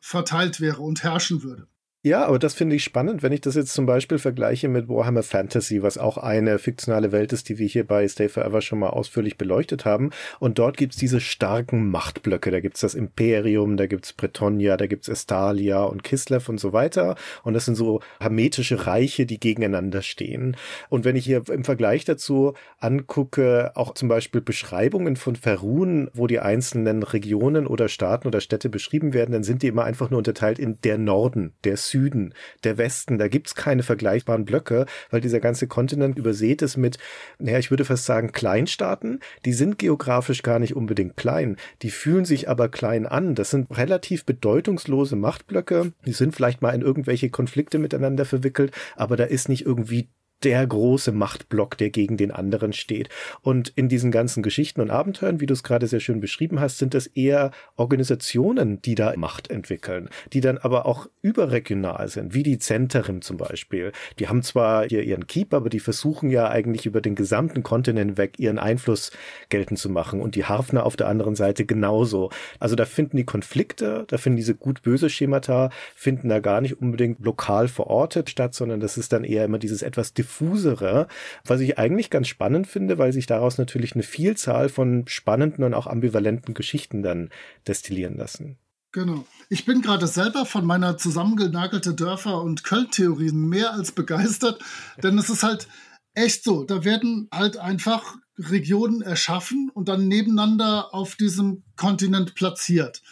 [0.00, 1.68] verteilt wäre und herrschen würde.
[2.04, 5.24] Ja, aber das finde ich spannend, wenn ich das jetzt zum Beispiel vergleiche mit Warhammer
[5.24, 8.90] Fantasy, was auch eine fiktionale Welt ist, die wir hier bei Stay Forever schon mal
[8.90, 10.10] ausführlich beleuchtet haben.
[10.38, 12.52] Und dort gibt's diese starken Machtblöcke.
[12.52, 17.16] Da gibt's das Imperium, da gibt's Bretonia, da gibt's Estalia und Kislev und so weiter.
[17.42, 20.56] Und das sind so hermetische Reiche, die gegeneinander stehen.
[20.90, 26.28] Und wenn ich hier im Vergleich dazu angucke, auch zum Beispiel Beschreibungen von Ferun, wo
[26.28, 30.18] die einzelnen Regionen oder Staaten oder Städte beschrieben werden, dann sind die immer einfach nur
[30.18, 32.34] unterteilt in der Norden, der Süden,
[32.64, 33.18] der Westen.
[33.18, 36.98] Da gibt's keine vergleichbaren Blöcke, weil dieser ganze Kontinent übersät ist mit,
[37.38, 39.20] naja, ich würde fast sagen, Kleinstaaten.
[39.44, 41.56] Die sind geografisch gar nicht unbedingt klein.
[41.82, 43.34] Die fühlen sich aber klein an.
[43.34, 45.92] Das sind relativ bedeutungslose Machtblöcke.
[46.06, 50.08] Die sind vielleicht mal in irgendwelche Konflikte miteinander verwickelt, aber da ist nicht irgendwie
[50.44, 53.08] der große Machtblock, der gegen den anderen steht.
[53.42, 56.78] Und in diesen ganzen Geschichten und Abenteuern, wie du es gerade sehr schön beschrieben hast,
[56.78, 62.42] sind das eher Organisationen, die da Macht entwickeln, die dann aber auch überregional sind, wie
[62.42, 63.92] die Zentren zum Beispiel.
[64.18, 68.16] Die haben zwar hier ihren Keep, aber die versuchen ja eigentlich über den gesamten Kontinent
[68.16, 69.10] weg ihren Einfluss
[69.48, 72.30] geltend zu machen und die Harfner auf der anderen Seite genauso.
[72.60, 77.24] Also da finden die Konflikte, da finden diese gut-böse Schemata, finden da gar nicht unbedingt
[77.24, 81.08] lokal verortet statt, sondern das ist dann eher immer dieses etwas diffusere,
[81.44, 85.74] was ich eigentlich ganz spannend finde, weil sich daraus natürlich eine Vielzahl von spannenden und
[85.74, 87.30] auch ambivalenten Geschichten dann
[87.66, 88.58] destillieren lassen.
[88.92, 89.26] Genau.
[89.48, 94.62] Ich bin gerade selber von meiner zusammengenagelte Dörfer- und Köln-Theorien mehr als begeistert,
[95.02, 95.68] denn es ist halt
[96.14, 96.64] echt so.
[96.64, 103.02] Da werden halt einfach Regionen erschaffen und dann nebeneinander auf diesem Kontinent platziert.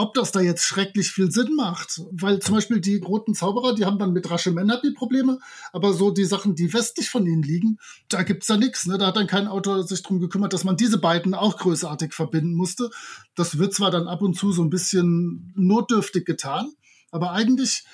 [0.00, 3.84] Ob das da jetzt schrecklich viel Sinn macht, weil zum Beispiel die roten Zauberer, die
[3.84, 5.40] haben dann mit Rashomon die Probleme,
[5.72, 8.86] aber so die Sachen, die westlich von ihnen liegen, da gibt's da nichts.
[8.86, 8.96] Ne?
[8.96, 12.54] Da hat dann kein Autor sich drum gekümmert, dass man diese beiden auch größartig verbinden
[12.54, 12.90] musste.
[13.34, 16.70] Das wird zwar dann ab und zu so ein bisschen notdürftig getan,
[17.10, 17.84] aber eigentlich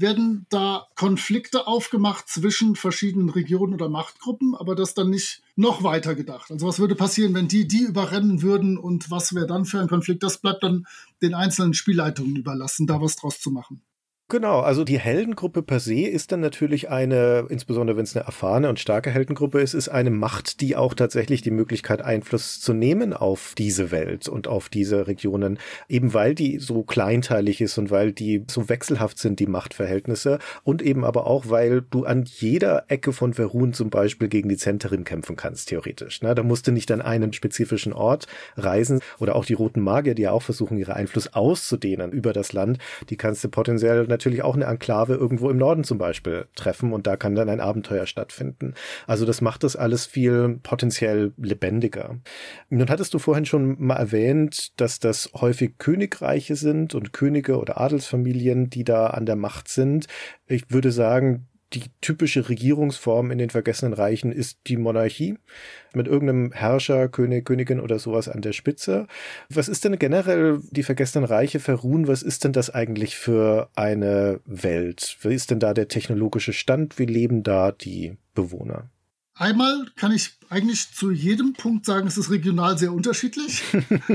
[0.00, 6.14] werden da Konflikte aufgemacht zwischen verschiedenen Regionen oder Machtgruppen, aber das dann nicht noch weiter
[6.14, 6.50] gedacht.
[6.50, 9.88] Also was würde passieren, wenn die die überrennen würden und was wäre dann für ein
[9.88, 10.22] Konflikt?
[10.22, 10.86] Das bleibt dann
[11.22, 13.82] den einzelnen Spielleitungen überlassen, da was draus zu machen.
[14.30, 18.68] Genau, also die Heldengruppe per se ist dann natürlich eine, insbesondere wenn es eine erfahrene
[18.68, 23.14] und starke Heldengruppe ist, ist eine Macht, die auch tatsächlich die Möglichkeit Einfluss zu nehmen
[23.14, 25.58] auf diese Welt und auf diese Regionen,
[25.88, 30.40] eben weil die so kleinteilig ist und weil die so wechselhaft sind, die Machtverhältnisse.
[30.62, 34.58] Und eben aber auch, weil du an jeder Ecke von Verun zum Beispiel gegen die
[34.58, 36.20] Zentrin kämpfen kannst, theoretisch.
[36.20, 38.26] Na, da musst du nicht an einen spezifischen Ort
[38.58, 39.00] reisen.
[39.20, 42.76] Oder auch die roten Magier, die ja auch versuchen, ihre Einfluss auszudehnen über das Land,
[43.08, 47.06] die kannst du potenziell natürlich auch eine Enklave irgendwo im Norden zum Beispiel treffen und
[47.06, 48.74] da kann dann ein Abenteuer stattfinden.
[49.06, 52.16] Also das macht das alles viel potenziell lebendiger.
[52.68, 57.80] Nun hattest du vorhin schon mal erwähnt, dass das häufig Königreiche sind und Könige oder
[57.80, 60.06] Adelsfamilien, die da an der Macht sind.
[60.46, 65.36] Ich würde sagen, die typische Regierungsform in den vergessenen Reichen ist die Monarchie
[65.94, 69.06] mit irgendeinem Herrscher, König, Königin oder sowas an der Spitze.
[69.50, 72.08] Was ist denn generell die vergessenen Reiche verruhen?
[72.08, 75.18] Was ist denn das eigentlich für eine Welt?
[75.20, 76.98] Wie ist denn da der technologische Stand?
[76.98, 78.88] Wie leben da die Bewohner?
[79.34, 83.62] Einmal kann ich eigentlich zu jedem Punkt sagen, es ist regional sehr unterschiedlich.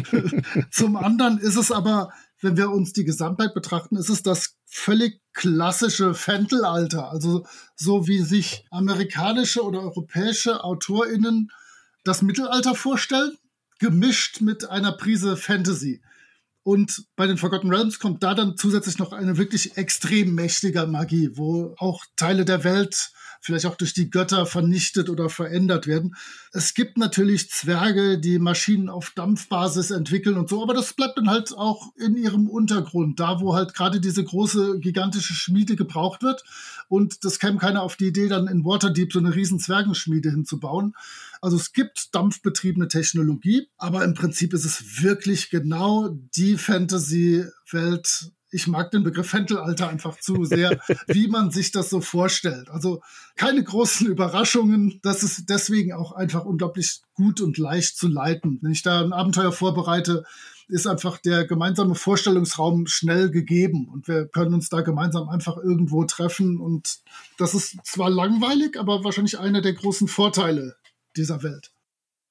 [0.70, 2.12] Zum anderen ist es aber,
[2.44, 7.10] wenn wir uns die Gesamtheit betrachten, ist es das völlig klassische Fentelalter.
[7.10, 11.52] Also so wie sich amerikanische oder europäische AutorInnen
[12.04, 13.38] das Mittelalter vorstellen,
[13.80, 16.02] gemischt mit einer Prise Fantasy.
[16.64, 21.32] Und bei den Forgotten Realms kommt da dann zusätzlich noch eine wirklich extrem mächtige Magie,
[21.34, 23.12] wo auch Teile der Welt
[23.44, 26.16] vielleicht auch durch die Götter vernichtet oder verändert werden.
[26.54, 31.30] Es gibt natürlich Zwerge, die Maschinen auf Dampfbasis entwickeln und so, aber das bleibt dann
[31.30, 36.44] halt auch in ihrem Untergrund, da wo halt gerade diese große, gigantische Schmiede gebraucht wird.
[36.88, 40.96] Und das käme keiner auf die Idee, dann in Waterdeep so eine riesen Zwergenschmiede hinzubauen.
[41.42, 48.68] Also es gibt dampfbetriebene Technologie, aber im Prinzip ist es wirklich genau die Fantasy-Welt, ich
[48.68, 52.70] mag den Begriff Fentelalter einfach zu sehr, wie man sich das so vorstellt.
[52.70, 53.02] Also
[53.36, 55.00] keine großen Überraschungen.
[55.04, 58.60] Das ist deswegen auch einfach unglaublich gut und leicht zu leiten.
[58.62, 60.24] Wenn ich da ein Abenteuer vorbereite,
[60.68, 66.06] ist einfach der gemeinsame Vorstellungsraum schnell gegeben und wir können uns da gemeinsam einfach irgendwo
[66.06, 67.00] treffen und
[67.38, 70.76] das ist zwar langweilig, aber wahrscheinlich einer der großen Vorteile
[71.18, 71.72] dieser Welt.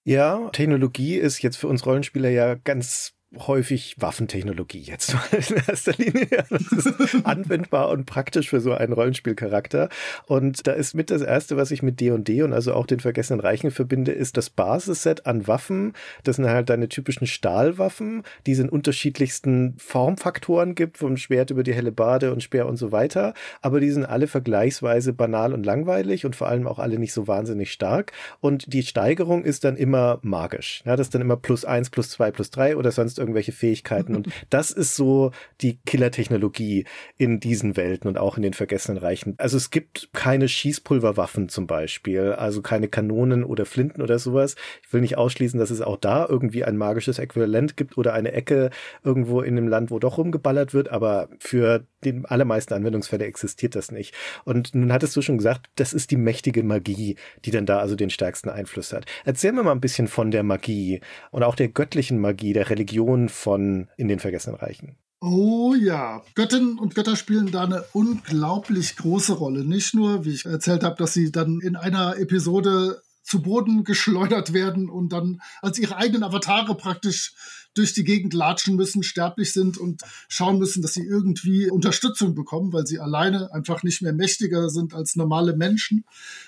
[0.04, 6.44] Ja, Technologie ist jetzt für uns Rollenspieler ja ganz häufig Waffentechnologie jetzt in erster Linie.
[6.48, 9.88] Das ist anwendbar und praktisch für so einen Rollenspielcharakter.
[10.26, 13.00] Und da ist mit das erste, was ich mit D&D &D und also auch den
[13.00, 15.94] Vergessenen Reichen verbinde, ist das Basisset an Waffen.
[16.24, 21.62] Das sind halt deine typischen Stahlwaffen, die es in unterschiedlichsten Formfaktoren gibt, vom Schwert über
[21.62, 23.34] die helle Bade und Speer und so weiter.
[23.60, 27.26] Aber die sind alle vergleichsweise banal und langweilig und vor allem auch alle nicht so
[27.26, 28.12] wahnsinnig stark.
[28.40, 30.82] Und die Steigerung ist dann immer magisch.
[30.84, 34.16] Ja, das ist dann immer plus eins, plus zwei, plus drei oder sonst irgendwelche Fähigkeiten.
[34.16, 36.84] Und das ist so die Killertechnologie
[37.16, 39.34] in diesen Welten und auch in den Vergessenen Reichen.
[39.38, 44.56] Also es gibt keine Schießpulverwaffen zum Beispiel, also keine Kanonen oder Flinten oder sowas.
[44.84, 48.32] Ich will nicht ausschließen, dass es auch da irgendwie ein magisches Äquivalent gibt oder eine
[48.32, 48.70] Ecke
[49.04, 53.90] irgendwo in einem Land, wo doch rumgeballert wird, aber für die allermeisten Anwendungsfälle existiert das
[53.90, 54.14] nicht.
[54.44, 57.96] Und nun hattest du schon gesagt, das ist die mächtige Magie, die dann da also
[57.96, 59.06] den stärksten Einfluss hat.
[59.24, 61.00] Erzähl mir mal ein bisschen von der Magie
[61.30, 64.96] und auch der göttlichen Magie, der Religion Religion von in den Vergessenen Reichen.
[65.20, 69.64] Oh ja, Göttinnen und Götter spielen da eine unglaublich große Rolle.
[69.64, 74.52] Nicht nur, wie ich erzählt habe, dass sie dann in einer Episode zu Boden geschleudert
[74.52, 77.34] werden und dann als ihre eigenen Avatare praktisch
[77.74, 82.72] durch die Gegend latschen müssen, sterblich sind und schauen müssen, dass sie irgendwie Unterstützung bekommen,
[82.72, 86.04] weil sie alleine einfach nicht mehr mächtiger sind als normale Menschen.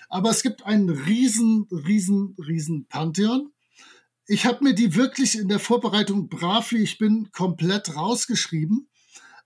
[0.09, 3.51] Aber es gibt einen riesen, riesen, riesen Pantheon
[4.27, 8.89] ich habe mir die wirklich in der Vorbereitung brav, wie ich bin, komplett rausgeschrieben.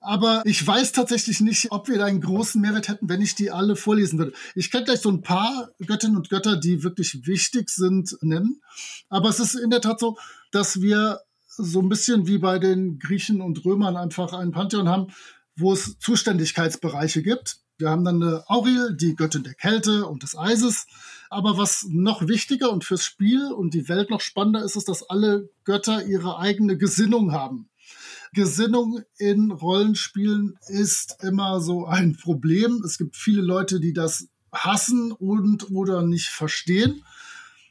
[0.01, 3.51] Aber ich weiß tatsächlich nicht, ob wir da einen großen Mehrwert hätten, wenn ich die
[3.51, 4.33] alle vorlesen würde.
[4.55, 8.61] Ich kann gleich so ein paar Göttinnen und Götter, die wirklich wichtig sind, nennen.
[9.09, 10.17] Aber es ist in der Tat so,
[10.53, 11.21] dass wir
[11.59, 15.09] so ein bisschen wie bei den Griechen und Römern einfach ein Pantheon haben,
[15.57, 17.59] wo es Zuständigkeitsbereiche gibt.
[17.79, 20.87] Wir haben dann eine Auril, die Göttin der Kälte und des Eises.
[21.31, 25.09] Aber was noch wichtiger und fürs Spiel und die Welt noch spannender ist, ist, dass
[25.09, 27.69] alle Götter ihre eigene Gesinnung haben.
[28.33, 32.83] Gesinnung in Rollenspielen ist immer so ein Problem.
[32.85, 37.05] Es gibt viele Leute, die das hassen und oder nicht verstehen.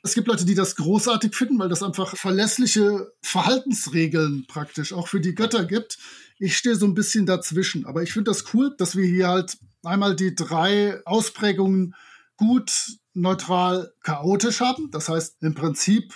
[0.08, 5.20] Es gibt Leute, die das großartig finden, weil das einfach verlässliche Verhaltensregeln praktisch auch für
[5.20, 5.98] die Götter gibt.
[6.40, 9.58] Ich stehe so ein bisschen dazwischen, aber ich finde das cool, dass wir hier halt
[9.84, 11.94] einmal die drei Ausprägungen
[12.38, 12.72] gut,
[13.16, 14.92] neutral, chaotisch haben.
[14.92, 16.14] Das heißt, im Prinzip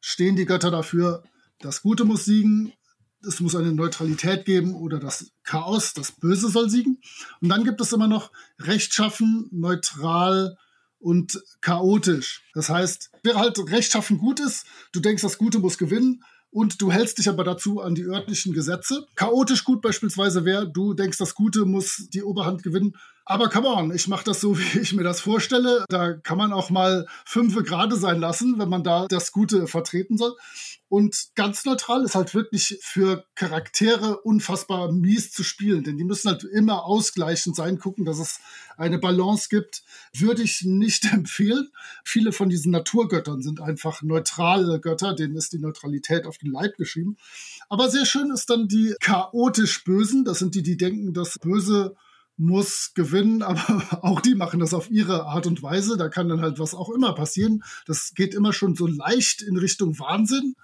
[0.00, 1.24] stehen die Götter dafür,
[1.58, 2.72] das Gute muss siegen,
[3.26, 7.00] es muss eine Neutralität geben oder das Chaos, das Böse soll siegen.
[7.40, 8.30] Und dann gibt es immer noch
[8.60, 10.56] rechtschaffen, neutral
[11.02, 12.44] und chaotisch.
[12.54, 16.22] Das heißt, wer halt rechtschaffen gut ist, du denkst, das Gute muss gewinnen,
[16.52, 19.06] und du hältst dich aber dazu an die örtlichen Gesetze.
[19.14, 22.92] Chaotisch gut beispielsweise wäre, du denkst, das Gute muss die Oberhand gewinnen.
[23.24, 25.84] Aber come on, ich mache das so, wie ich mir das vorstelle.
[25.88, 30.16] Da kann man auch mal fünfe gerade sein lassen, wenn man da das Gute vertreten
[30.16, 30.36] soll.
[30.88, 36.28] Und ganz neutral ist halt wirklich für Charaktere unfassbar mies zu spielen, denn die müssen
[36.28, 38.40] halt immer ausgleichend sein, gucken, dass es
[38.76, 39.84] eine Balance gibt.
[40.12, 41.70] Würde ich nicht empfehlen.
[42.04, 46.76] Viele von diesen Naturgöttern sind einfach neutrale Götter, denen ist die Neutralität auf den Leib
[46.76, 47.16] geschrieben.
[47.70, 50.26] Aber sehr schön ist dann die chaotisch Bösen.
[50.26, 51.96] Das sind die, die denken, dass Böse
[52.42, 55.96] muss gewinnen, aber auch die machen das auf ihre Art und Weise.
[55.96, 57.62] Da kann dann halt was auch immer passieren.
[57.86, 60.54] Das geht immer schon so leicht in Richtung Wahnsinn.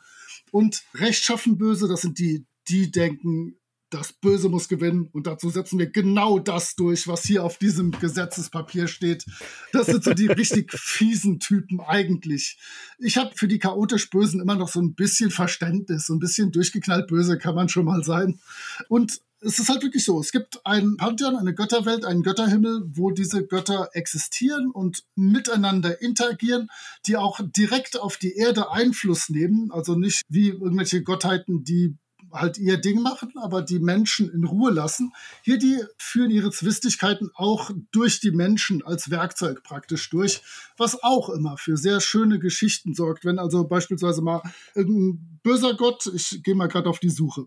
[0.50, 3.58] Und rechtschaffen Böse, das sind die, die denken,
[3.90, 7.90] das Böse muss gewinnen und dazu setzen wir genau das durch, was hier auf diesem
[7.90, 9.24] Gesetzespapier steht.
[9.72, 12.58] Das sind so die richtig fiesen Typen eigentlich.
[12.98, 16.52] Ich habe für die chaotisch Bösen immer noch so ein bisschen Verständnis, so ein bisschen
[16.52, 18.40] durchgeknallt böse kann man schon mal sein.
[18.88, 20.20] Und es ist halt wirklich so.
[20.20, 26.68] Es gibt ein Pantheon, eine Götterwelt, einen Götterhimmel, wo diese Götter existieren und miteinander interagieren,
[27.06, 29.70] die auch direkt auf die Erde Einfluss nehmen.
[29.70, 31.96] Also nicht wie irgendwelche Gottheiten, die
[32.32, 35.12] halt ihr Ding machen, aber die Menschen in Ruhe lassen.
[35.42, 40.42] Hier, die führen ihre Zwistigkeiten auch durch die Menschen als Werkzeug praktisch durch,
[40.76, 43.24] was auch immer für sehr schöne Geschichten sorgt.
[43.24, 44.42] Wenn also beispielsweise mal
[44.74, 47.46] irgendein böser Gott, ich gehe mal gerade auf die Suche,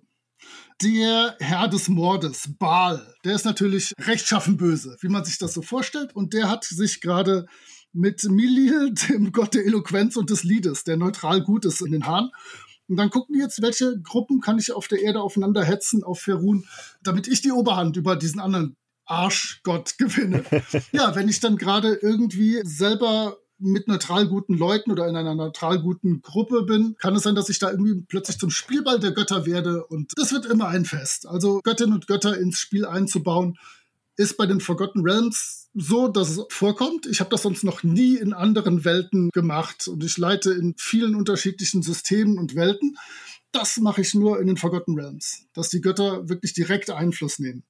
[0.81, 5.61] der Herr des Mordes, Baal, der ist natürlich rechtschaffen böse, wie man sich das so
[5.61, 6.15] vorstellt.
[6.15, 7.45] Und der hat sich gerade
[7.93, 12.07] mit Milil, dem Gott der Eloquenz und des Liedes, der neutral gut ist, in den
[12.07, 12.31] Haaren.
[12.87, 16.19] Und dann gucken die jetzt, welche Gruppen kann ich auf der Erde aufeinander hetzen, auf
[16.19, 16.65] Ferun,
[17.03, 18.75] damit ich die Oberhand über diesen anderen
[19.05, 20.43] Arschgott gewinne.
[20.91, 25.79] ja, wenn ich dann gerade irgendwie selber mit neutral guten Leuten oder in einer neutral
[25.81, 29.45] guten Gruppe bin, kann es sein, dass ich da irgendwie plötzlich zum Spielball der Götter
[29.45, 29.85] werde.
[29.85, 31.27] Und das wird immer ein Fest.
[31.27, 33.57] Also Göttinnen und Götter ins Spiel einzubauen,
[34.17, 37.05] ist bei den Forgotten Realms so, dass es vorkommt.
[37.05, 41.15] Ich habe das sonst noch nie in anderen Welten gemacht und ich leite in vielen
[41.15, 42.97] unterschiedlichen Systemen und Welten.
[43.53, 47.63] das mache ich nur in den Forgotten Realms, dass die Götter wirklich direkt Einfluss nehmen.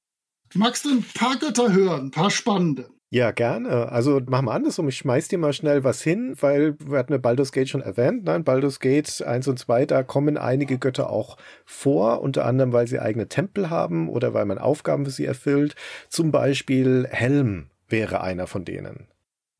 [0.54, 2.88] Magst du ein paar Götter hören, ein paar spannende?
[3.12, 3.92] Ja, gerne.
[3.92, 4.88] Also machen wir andersrum.
[4.88, 8.24] Ich schmeiß dir mal schnell was hin, weil wir hatten Baldur's Gate schon erwähnt.
[8.24, 11.36] Nein, Baldur's Gate 1 und 2, da kommen einige Götter auch
[11.66, 15.74] vor, unter anderem, weil sie eigene Tempel haben oder weil man Aufgaben für sie erfüllt.
[16.08, 19.08] Zum Beispiel Helm wäre einer von denen.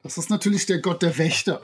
[0.02, 1.60] Das ist natürlich der Gott der Wächter.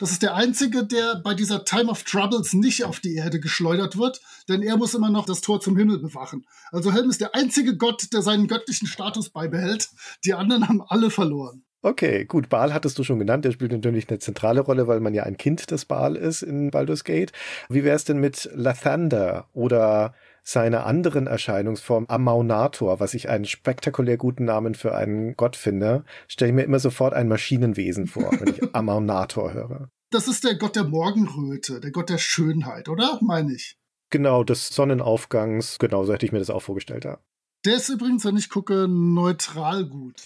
[0.00, 3.98] Das ist der einzige, der bei dieser Time of Troubles nicht auf die Erde geschleudert
[3.98, 6.46] wird, denn er muss immer noch das Tor zum Himmel bewachen.
[6.72, 9.90] Also Helm ist der einzige Gott, der seinen göttlichen Status beibehält.
[10.24, 11.64] Die anderen haben alle verloren.
[11.82, 12.48] Okay, gut.
[12.48, 13.44] Baal hattest du schon genannt.
[13.44, 16.70] Der spielt natürlich eine zentrale Rolle, weil man ja ein Kind des Baal ist in
[16.70, 17.32] Baldur's Gate.
[17.68, 24.16] Wie wäre es denn mit Lathander oder seiner anderen Erscheinungsform Amaunator, was ich einen spektakulär
[24.16, 28.54] guten Namen für einen Gott finde, stelle ich mir immer sofort ein Maschinenwesen vor, wenn
[28.54, 29.90] ich Amaunator höre.
[30.10, 33.18] Das ist der Gott der Morgenröte, der Gott der Schönheit, oder?
[33.22, 33.76] Meine ich.
[34.10, 35.78] Genau, des Sonnenaufgangs.
[35.78, 37.18] Genau, so hätte ich mir das auch vorgestellt, ja.
[37.64, 40.16] Der ist übrigens, wenn ich gucke, neutral gut.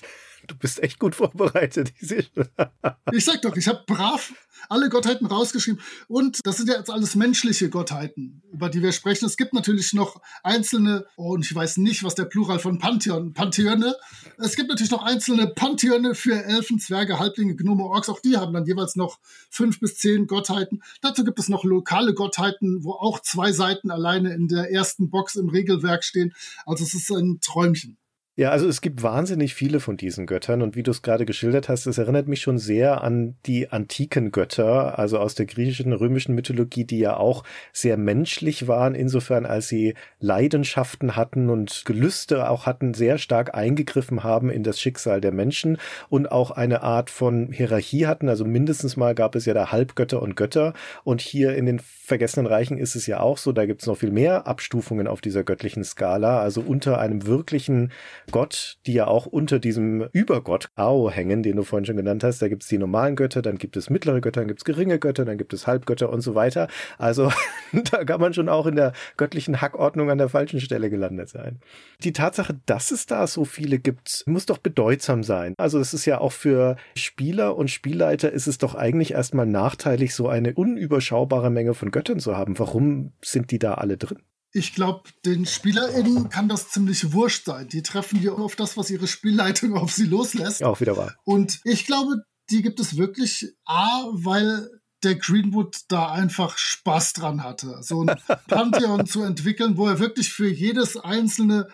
[0.47, 1.93] Du bist echt gut vorbereitet.
[2.01, 4.33] ich sag doch, ich habe brav
[4.69, 5.81] alle Gottheiten rausgeschrieben.
[6.09, 9.27] Und das sind ja jetzt alles menschliche Gottheiten, über die wir sprechen.
[9.27, 13.33] Es gibt natürlich noch einzelne, oh, und ich weiß nicht, was der Plural von Pantheon,
[13.33, 13.95] Pantheone.
[14.39, 18.09] Es gibt natürlich noch einzelne Pantheone für Elfen, Zwerge, Halblinge, Gnome, Orks.
[18.09, 19.19] Auch die haben dann jeweils noch
[19.51, 20.83] fünf bis zehn Gottheiten.
[21.01, 25.37] Dazu gibt es noch lokale Gottheiten, wo auch zwei Seiten alleine in der ersten Box
[25.37, 26.35] im Regelwerk stehen.
[26.67, 27.97] Also es ist ein Träumchen.
[28.37, 31.69] Ja, also es gibt wahnsinnig viele von diesen Göttern und wie du es gerade geschildert
[31.69, 36.35] hast, es erinnert mich schon sehr an die antiken Götter, also aus der griechischen, römischen
[36.35, 42.67] Mythologie, die ja auch sehr menschlich waren, insofern als sie Leidenschaften hatten und Gelüste auch
[42.67, 45.79] hatten, sehr stark eingegriffen haben in das Schicksal der Menschen
[46.09, 48.29] und auch eine Art von Hierarchie hatten.
[48.29, 50.75] Also mindestens mal gab es ja da Halbgötter und Götter
[51.05, 53.97] und hier in den Vergessenen Reichen ist es ja auch so, da gibt es noch
[53.97, 57.93] viel mehr Abstufungen auf dieser göttlichen Skala, also unter einem wirklichen
[58.31, 62.41] Gott, die ja auch unter diesem Übergott Ao hängen, den du vorhin schon genannt hast.
[62.41, 64.99] Da gibt es die normalen Götter, dann gibt es mittlere Götter, dann gibt es geringe
[64.99, 66.69] Götter, dann gibt es Halbgötter und so weiter.
[66.99, 67.31] Also
[67.91, 71.61] da kann man schon auch in der göttlichen Hackordnung an der falschen Stelle gelandet sein.
[72.03, 75.55] Die Tatsache, dass es da so viele gibt, muss doch bedeutsam sein.
[75.59, 80.15] Also es ist ja auch für Spieler und Spielleiter ist es doch eigentlich erstmal nachteilig,
[80.15, 82.59] so eine unüberschaubare Menge von Göttern zu haben.
[82.59, 84.19] Warum sind die da alle drin?
[84.55, 87.69] Ich glaube, den SpielerInnen kann das ziemlich wurscht sein.
[87.69, 90.63] Die treffen hier auf das, was ihre Spielleitung auf sie loslässt.
[90.63, 91.17] Auch wieder wahr.
[91.25, 94.71] Und ich glaube, die gibt es wirklich A, weil
[95.03, 98.17] der Greenwood da einfach Spaß dran hatte, so ein
[98.49, 101.67] Pantheon zu entwickeln, wo er wirklich für jedes einzelne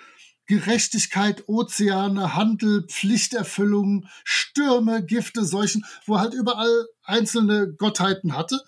[0.47, 8.63] Gerechtigkeit, Ozeane, Handel, Pflichterfüllung, Stürme, Gifte, Seuchen, wo er halt überall einzelne Gottheiten hatte.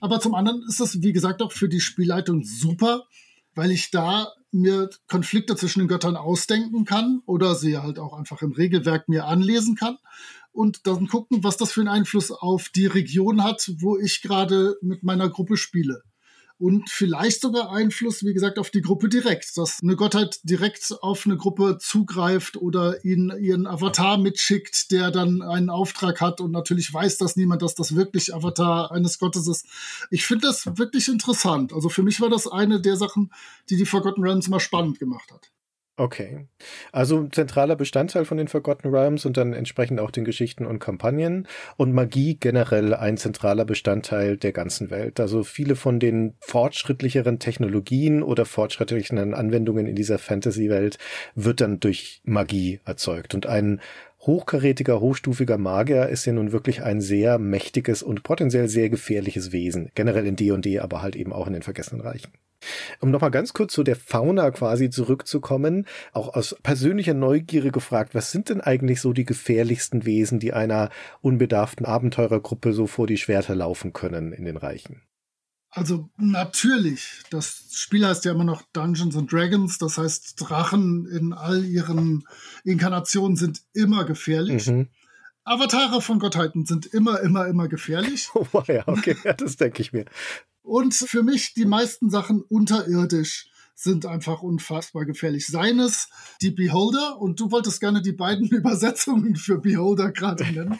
[0.00, 3.04] Aber zum anderen ist das, wie gesagt, auch für die Spielleitung super,
[3.58, 8.40] weil ich da mir Konflikte zwischen den Göttern ausdenken kann oder sie halt auch einfach
[8.40, 9.98] im Regelwerk mir anlesen kann
[10.52, 14.76] und dann gucken, was das für einen Einfluss auf die Region hat, wo ich gerade
[14.80, 16.04] mit meiner Gruppe spiele
[16.58, 21.24] und vielleicht sogar Einfluss, wie gesagt, auf die Gruppe direkt, dass eine Gottheit direkt auf
[21.24, 26.92] eine Gruppe zugreift oder ihnen ihren Avatar mitschickt, der dann einen Auftrag hat und natürlich
[26.92, 29.66] weiß dass niemand, dass das wirklich Avatar eines Gottes ist.
[30.10, 31.72] Ich finde das wirklich interessant.
[31.72, 33.32] Also für mich war das eine der Sachen,
[33.70, 35.50] die die Forgotten Realms mal spannend gemacht hat.
[35.98, 36.46] Okay.
[36.92, 41.48] Also zentraler Bestandteil von den Forgotten Realms und dann entsprechend auch den Geschichten und Kampagnen
[41.76, 45.18] und Magie generell ein zentraler Bestandteil der ganzen Welt.
[45.18, 50.98] Also viele von den fortschrittlicheren Technologien oder fortschrittlicheren Anwendungen in dieser Fantasy-Welt
[51.34, 53.80] wird dann durch Magie erzeugt und ein
[54.20, 59.90] hochkarätiger, hochstufiger Magier ist ja nun wirklich ein sehr mächtiges und potenziell sehr gefährliches Wesen.
[59.96, 62.30] Generell in D&D, aber halt eben auch in den Vergessenen Reichen.
[63.00, 68.32] Um nochmal ganz kurz zu der Fauna quasi zurückzukommen, auch aus persönlicher Neugierde gefragt, was
[68.32, 70.90] sind denn eigentlich so die gefährlichsten Wesen, die einer
[71.20, 75.02] unbedarften Abenteurergruppe so vor die Schwerter laufen können in den Reichen?
[75.70, 81.32] Also natürlich, das Spiel heißt ja immer noch Dungeons and Dragons, das heißt Drachen in
[81.34, 82.26] all ihren
[82.64, 84.66] Inkarnationen sind immer gefährlich.
[84.66, 84.88] Mhm.
[85.44, 88.28] Avatare von Gottheiten sind immer, immer, immer gefährlich.
[88.34, 90.06] Oh ja, okay, das denke ich mir.
[90.68, 95.46] Und für mich die meisten Sachen unterirdisch sind einfach unfassbar gefährlich.
[95.46, 96.08] Seines
[96.42, 100.78] die Beholder und du wolltest gerne die beiden Übersetzungen für Beholder gerade nennen.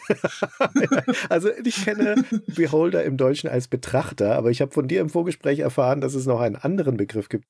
[1.29, 5.59] also ich kenne Beholder im Deutschen als Betrachter, aber ich habe von dir im Vorgespräch
[5.59, 7.45] erfahren, dass es noch einen anderen Begriff gibt.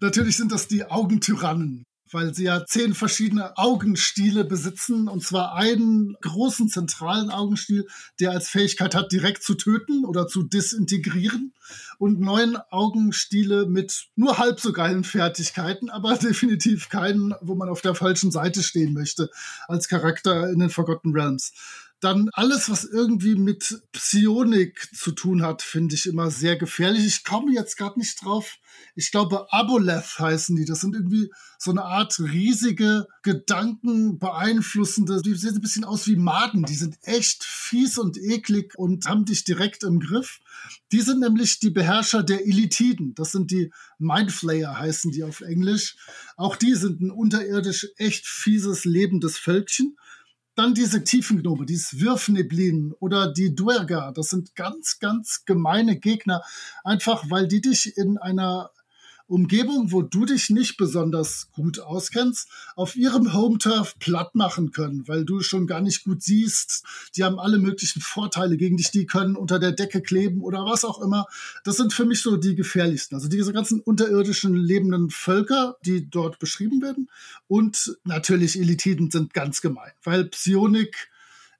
[0.00, 6.16] Natürlich sind das die Augentyrannen weil sie ja zehn verschiedene Augenstiele besitzen, und zwar einen
[6.20, 7.86] großen zentralen Augenstiel,
[8.20, 11.52] der als Fähigkeit hat, direkt zu töten oder zu disintegrieren,
[11.98, 17.80] und neun Augenstiele mit nur halb so geilen Fertigkeiten, aber definitiv keinen, wo man auf
[17.80, 19.30] der falschen Seite stehen möchte
[19.68, 21.52] als Charakter in den Forgotten Realms.
[22.02, 27.06] Dann alles, was irgendwie mit Psionik zu tun hat, finde ich immer sehr gefährlich.
[27.06, 28.58] Ich komme jetzt gerade nicht drauf.
[28.96, 30.64] Ich glaube, Aboleth heißen die.
[30.64, 36.16] Das sind irgendwie so eine Art riesige, Gedanken beeinflussende, die sehen ein bisschen aus wie
[36.16, 36.64] Maden.
[36.64, 40.40] Die sind echt fies und eklig und haben dich direkt im Griff.
[40.90, 43.14] Die sind nämlich die Beherrscher der Elitiden.
[43.14, 45.94] Das sind die Mindflayer, heißen die auf Englisch.
[46.36, 49.96] Auch die sind ein unterirdisch echt fieses, lebendes Völkchen.
[50.54, 56.42] Dann diese Tiefengnome, dieses Wirfneblin oder die Duergar, das sind ganz, ganz gemeine Gegner,
[56.84, 58.70] einfach weil die dich in einer
[59.32, 65.24] Umgebung, wo du dich nicht besonders gut auskennst, auf ihrem Home-Turf platt machen können, weil
[65.24, 66.84] du schon gar nicht gut siehst.
[67.16, 70.84] Die haben alle möglichen Vorteile gegen dich, die können unter der Decke kleben oder was
[70.84, 71.26] auch immer.
[71.64, 73.14] Das sind für mich so die gefährlichsten.
[73.14, 77.08] Also diese ganzen unterirdischen lebenden Völker, die dort beschrieben werden.
[77.48, 81.08] Und natürlich Elitiden sind ganz gemein, weil Psionik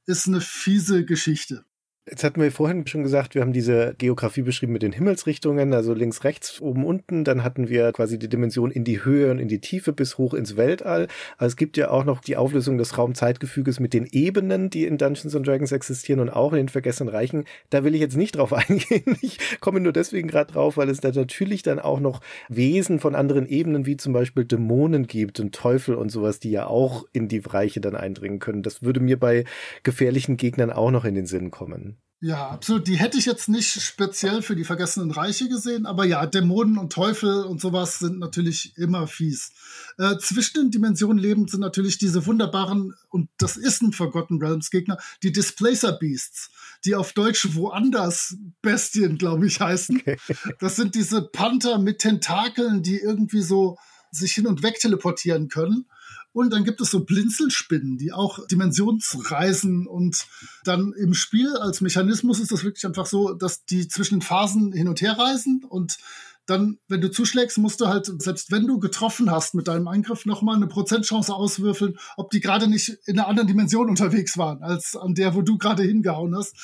[0.05, 1.65] ist eine fiese Geschichte.
[2.11, 5.95] Jetzt hatten wir vorhin schon gesagt, wir haben diese Geografie beschrieben mit den Himmelsrichtungen, also
[5.95, 7.23] links, rechts, oben, unten.
[7.23, 10.35] Dann hatten wir quasi die Dimension in die Höhe und in die Tiefe bis hoch
[10.35, 11.07] ins Weltall.
[11.39, 14.99] Also es gibt ja auch noch die Auflösung des Raumzeitgefüges mit den Ebenen, die in
[14.99, 17.45] Dungeons and Dragons existieren und auch in den Vergessenen Reichen.
[17.71, 19.17] Da will ich jetzt nicht drauf eingehen.
[19.21, 23.15] Ich komme nur deswegen gerade drauf, weil es da natürlich dann auch noch Wesen von
[23.15, 27.29] anderen Ebenen, wie zum Beispiel Dämonen gibt und Teufel und sowas, die ja auch in
[27.29, 28.65] die Reiche dann eindringen können.
[28.65, 29.45] Das würde mir bei
[29.85, 31.92] gefährlichen Gegnern auch noch in den Sinn kommen.
[32.25, 32.87] Ja, absolut.
[32.87, 36.93] Die hätte ich jetzt nicht speziell für die Vergessenen Reiche gesehen, aber ja, Dämonen und
[36.93, 39.51] Teufel und sowas sind natürlich immer fies.
[39.99, 44.71] Äh, zwischen den Dimensionen lebend sind natürlich diese wunderbaren, und das ist ein Forgotten Realms
[44.71, 46.53] Gegner, die Displacer Beasts,
[46.85, 49.97] die auf Deutsch woanders Bestien, glaube ich, heißen.
[49.97, 50.17] Okay.
[50.61, 53.79] Das sind diese Panther mit Tentakeln, die irgendwie so
[54.13, 55.87] sich hin und weg teleportieren können.
[56.33, 60.27] Und dann gibt es so Blinzelspinnen, die auch Dimensionsreisen und
[60.65, 64.73] dann im Spiel als Mechanismus ist das wirklich einfach so, dass die zwischen den Phasen
[64.73, 65.99] hin und her reisen und
[66.47, 70.27] dann, wenn du zuschlägst, musst du halt, selbst wenn du getroffen hast mit deinem Eingriff,
[70.27, 74.97] nochmal eine Prozentchance auswürfeln, ob die gerade nicht in einer anderen Dimension unterwegs waren, als
[74.97, 76.57] an der, wo du gerade hingehauen hast.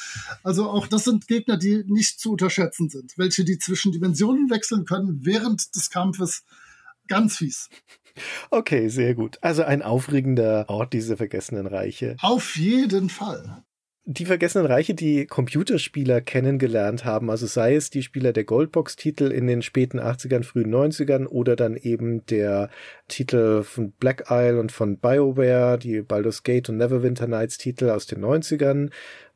[0.43, 4.85] Also auch das sind Gegner, die nicht zu unterschätzen sind, welche die zwischen Dimensionen wechseln
[4.85, 6.43] können während des Kampfes.
[7.07, 7.69] Ganz fies.
[8.51, 9.39] Okay, sehr gut.
[9.41, 12.17] Also ein aufregender Ort, diese vergessenen Reiche.
[12.21, 13.63] Auf jeden Fall
[14.11, 19.47] die vergessenen Reiche, die Computerspieler kennengelernt haben, also sei es die Spieler der Goldbox-Titel in
[19.47, 22.71] den späten 80ern, frühen 90ern oder dann eben der
[23.09, 28.07] Titel von Black Isle und von BioWare, die Baldur's Gate und Neverwinter Nights Titel aus
[28.07, 28.89] den 90ern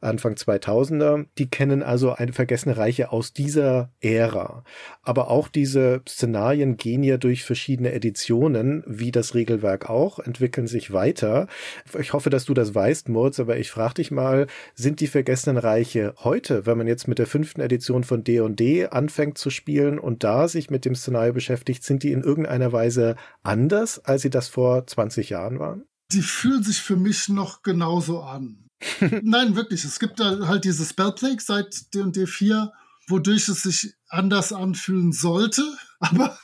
[0.03, 1.27] Anfang 2000er.
[1.39, 4.65] Die kennen also eine vergessene Reiche aus dieser Ära.
[5.03, 10.93] Aber auch diese Szenarien gehen ja durch verschiedene Editionen, wie das Regelwerk auch, entwickeln sich
[10.93, 11.47] weiter.
[11.99, 15.59] Ich hoffe, dass du das weißt, Moritz, aber ich frage dich mal, sind die vergessenen
[15.59, 20.25] Reiche heute, wenn man jetzt mit der fünften Edition von D&D anfängt zu spielen und
[20.25, 24.49] da sich mit dem Szenario beschäftigt, sind die in irgendeiner Weise anders, als sie das
[24.49, 25.85] vor 20 Jahren waren?
[26.13, 28.67] Die fühlen sich für mich noch genauso an.
[29.23, 29.85] Nein, wirklich.
[29.85, 32.73] Es gibt halt diese Spellplague seit D&D 4,
[33.09, 35.63] wodurch es sich anders anfühlen sollte.
[36.01, 36.39] Aber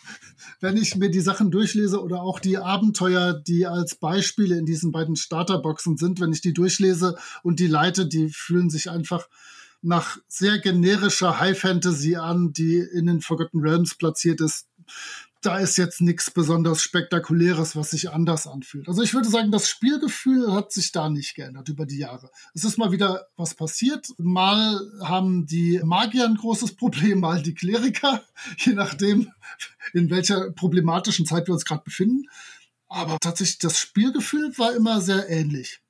[0.61, 4.93] wenn ich mir die Sachen durchlese oder auch die Abenteuer, die als Beispiele in diesen
[4.93, 9.29] beiden Starterboxen sind, wenn ich die durchlese und die leite, die fühlen sich einfach
[9.81, 14.67] nach sehr generischer High Fantasy an, die in den Forgotten Realms platziert ist
[15.41, 18.89] da ist jetzt nichts besonders Spektakuläres, was sich anders anfühlt.
[18.89, 22.31] Also ich würde sagen, das Spielgefühl hat sich da nicht geändert über die Jahre.
[22.55, 24.09] Es ist mal wieder was passiert.
[24.19, 28.23] Mal haben die Magier ein großes Problem, mal die Kleriker,
[28.59, 29.33] je nachdem,
[29.93, 32.25] in welcher problematischen Zeit wir uns gerade befinden.
[32.89, 35.81] Aber tatsächlich, das Spielgefühl war immer sehr ähnlich.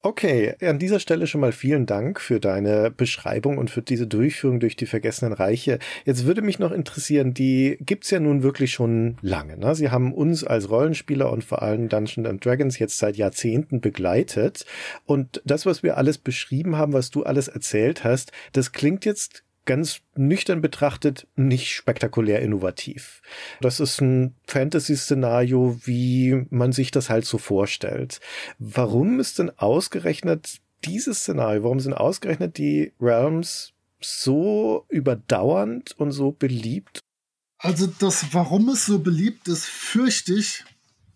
[0.00, 4.60] Okay, an dieser Stelle schon mal vielen Dank für deine Beschreibung und für diese Durchführung
[4.60, 5.80] durch die vergessenen Reiche.
[6.04, 9.58] Jetzt würde mich noch interessieren, die gibt's ja nun wirklich schon lange.
[9.58, 9.74] Ne?
[9.74, 14.66] Sie haben uns als Rollenspieler und vor allem Dungeons and Dragons jetzt seit Jahrzehnten begleitet.
[15.04, 19.42] Und das, was wir alles beschrieben haben, was du alles erzählt hast, das klingt jetzt
[19.68, 23.20] ganz nüchtern betrachtet nicht spektakulär innovativ.
[23.60, 28.20] Das ist ein Fantasy-Szenario, wie man sich das halt so vorstellt.
[28.58, 36.32] Warum ist denn ausgerechnet dieses Szenario, warum sind ausgerechnet die Realms so überdauernd und so
[36.32, 37.00] beliebt?
[37.58, 40.64] Also das, warum es so beliebt ist, fürchte ich,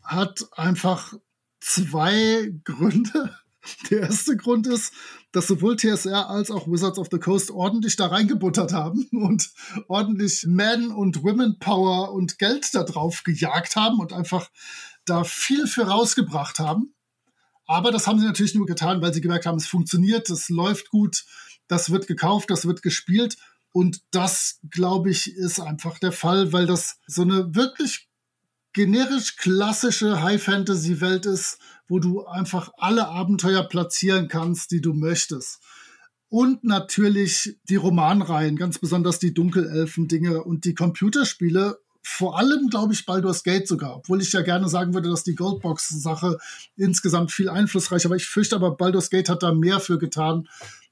[0.02, 1.14] hat einfach
[1.60, 3.34] zwei Gründe.
[3.90, 4.92] Der erste Grund ist,
[5.32, 9.50] dass sowohl TSR als auch Wizards of the Coast ordentlich da reingebuttert haben und
[9.88, 14.50] ordentlich Man- und Women-Power und Geld da drauf gejagt haben und einfach
[15.04, 16.94] da viel für rausgebracht haben.
[17.66, 20.90] Aber das haben sie natürlich nur getan, weil sie gemerkt haben, es funktioniert, es läuft
[20.90, 21.24] gut,
[21.68, 23.36] das wird gekauft, das wird gespielt.
[23.72, 28.10] Und das, glaube ich, ist einfach der Fall, weil das so eine wirklich
[28.72, 31.58] generisch klassische High-Fantasy-Welt ist,
[31.88, 35.60] wo du einfach alle Abenteuer platzieren kannst, die du möchtest.
[36.28, 41.78] Und natürlich die Romanreihen, ganz besonders die Dunkelelfen-Dinge und die Computerspiele.
[42.02, 45.34] Vor allem, glaube ich, Baldur's Gate sogar, obwohl ich ja gerne sagen würde, dass die
[45.34, 46.38] Goldbox-Sache
[46.76, 48.16] insgesamt viel einflussreicher war.
[48.16, 50.48] Ich fürchte aber, Baldur's Gate hat da mehr für getan,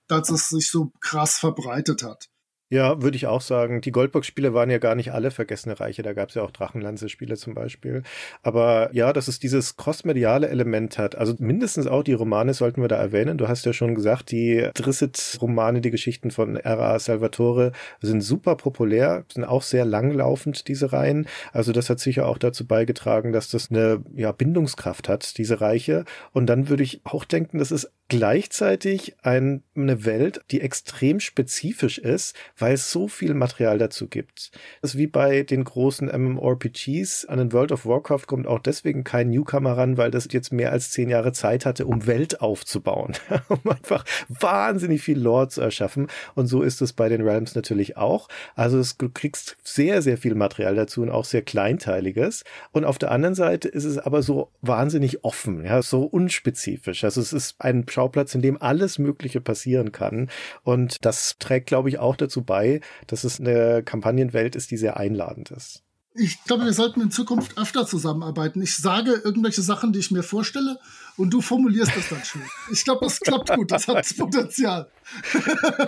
[0.09, 2.29] als es sich so krass verbreitet hat.
[2.73, 3.81] Ja, würde ich auch sagen.
[3.81, 6.03] Die Goldbox-Spiele waren ja gar nicht alle vergessene Reiche.
[6.03, 8.05] Da gab es ja auch Drachenlanze-Spiele zum Beispiel.
[8.45, 11.17] Aber ja, dass es dieses crossmediale Element hat.
[11.17, 13.39] Also mindestens auch die Romane sollten wir da erwähnen.
[13.39, 17.01] Du hast ja schon gesagt, die Drisset-Romane, die Geschichten von R.A.
[17.01, 21.27] Salvatore sind super populär, sind auch sehr langlaufend, diese Reihen.
[21.53, 26.05] Also das hat sicher auch dazu beigetragen, dass das eine ja, Bindungskraft hat, diese Reiche.
[26.33, 31.97] Und dann würde ich auch denken, das ist gleichzeitig ein, eine Welt, die extrem spezifisch
[31.97, 34.51] ist, weil es so viel Material dazu gibt.
[34.83, 37.27] Das ist wie bei den großen MMORPGs.
[37.27, 40.73] An den World of Warcraft kommt auch deswegen kein Newcomer ran, weil das jetzt mehr
[40.73, 43.13] als zehn Jahre Zeit hatte, um Welt aufzubauen,
[43.49, 46.09] um einfach wahnsinnig viel Lore zu erschaffen.
[46.35, 48.29] Und so ist es bei den Realms natürlich auch.
[48.57, 52.43] Also es, du kriegst sehr, sehr viel Material dazu und auch sehr kleinteiliges.
[52.73, 57.05] Und auf der anderen Seite ist es aber so wahnsinnig offen, ja, so unspezifisch.
[57.05, 60.31] Also es ist ein Schauplatz, in dem alles Mögliche passieren kann.
[60.63, 64.97] Und das trägt, glaube ich, auch dazu bei, dass es eine Kampagnenwelt ist, die sehr
[64.97, 65.83] einladend ist.
[66.15, 68.63] Ich glaube, wir sollten in Zukunft öfter zusammenarbeiten.
[68.63, 70.79] Ich sage irgendwelche Sachen, die ich mir vorstelle,
[71.19, 72.43] und du formulierst das dann schön.
[72.73, 74.91] Ich glaube, das klappt gut, das hat das Potenzial.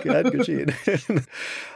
[0.03, 0.71] Gern geschehen.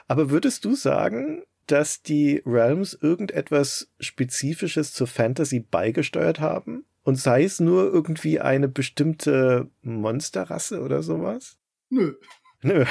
[0.08, 6.86] Aber würdest du sagen, dass die Realms irgendetwas Spezifisches zur Fantasy beigesteuert haben?
[7.08, 11.56] Und sei es nur irgendwie eine bestimmte Monsterrasse oder sowas?
[11.88, 12.16] Nö.
[12.62, 12.84] Nö.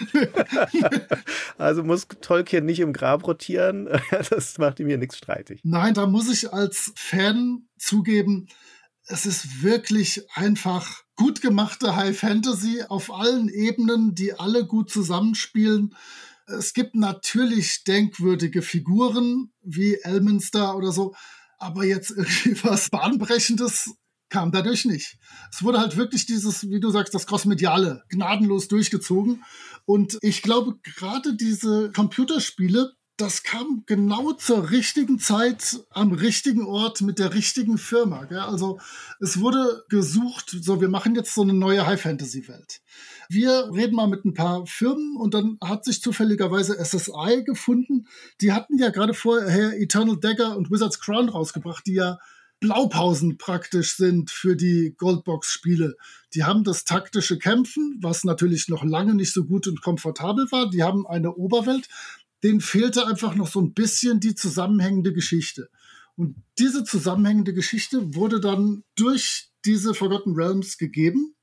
[1.58, 3.88] also muss Tolkien nicht im Grab rotieren.
[4.28, 5.60] Das macht ihm hier nichts streitig.
[5.62, 8.48] Nein, da muss ich als Fan zugeben,
[9.06, 15.94] es ist wirklich einfach gut gemachte High Fantasy auf allen Ebenen, die alle gut zusammenspielen.
[16.48, 21.14] Es gibt natürlich denkwürdige Figuren wie Elminster oder so,
[21.64, 23.94] aber jetzt irgendwie was Bahnbrechendes
[24.28, 25.16] kam dadurch nicht.
[25.50, 29.44] Es wurde halt wirklich dieses, wie du sagst, das Crossmediale gnadenlos durchgezogen.
[29.86, 37.00] Und ich glaube, gerade diese Computerspiele, das kam genau zur richtigen Zeit am richtigen Ort
[37.00, 38.24] mit der richtigen Firma.
[38.24, 38.40] Gell?
[38.40, 38.80] Also
[39.20, 42.80] es wurde gesucht, so wir machen jetzt so eine neue High-Fantasy-Welt.
[43.28, 48.06] Wir reden mal mit ein paar Firmen und dann hat sich zufälligerweise SSI gefunden.
[48.40, 52.18] Die hatten ja gerade vorher Eternal Dagger und Wizard's Crown rausgebracht, die ja
[52.60, 55.96] Blaupausen praktisch sind für die Goldbox-Spiele.
[56.34, 60.70] Die haben das taktische Kämpfen, was natürlich noch lange nicht so gut und komfortabel war.
[60.70, 61.88] Die haben eine Oberwelt.
[62.44, 65.68] Denen fehlte einfach noch so ein bisschen die zusammenhängende Geschichte.
[66.14, 71.34] Und diese zusammenhängende Geschichte wurde dann durch diese Forgotten Realms gegeben.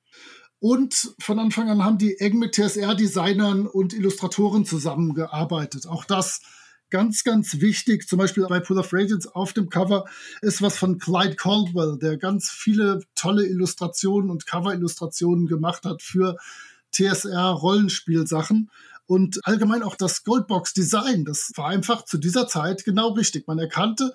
[0.60, 5.88] Und von Anfang an haben die eng mit TSR-Designern und Illustratoren zusammengearbeitet.
[5.88, 6.42] Auch das
[6.92, 10.06] ganz, ganz wichtig, zum Beispiel bei Pool of Radiance auf dem Cover,
[10.44, 16.38] ist was von Clyde Caldwell, der ganz viele tolle Illustrationen und Cover-Illustrationen gemacht hat für
[16.92, 18.70] TSR-Rollenspielsachen.
[19.12, 23.46] Und allgemein auch das Goldbox-Design, das war einfach zu dieser Zeit genau richtig.
[23.46, 24.14] Man erkannte,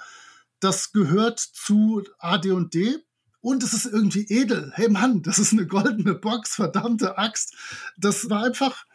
[0.58, 2.96] das gehört zu AD&D
[3.42, 4.72] und es ist irgendwie edel.
[4.74, 7.54] Hey Mann, das ist eine goldene Box, verdammte Axt.
[7.98, 8.86] Das war einfach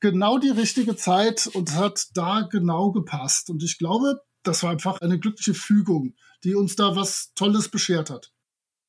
[0.00, 3.48] genau die richtige Zeit und hat da genau gepasst.
[3.48, 8.10] Und ich glaube, das war einfach eine glückliche Fügung, die uns da was Tolles beschert
[8.10, 8.33] hat.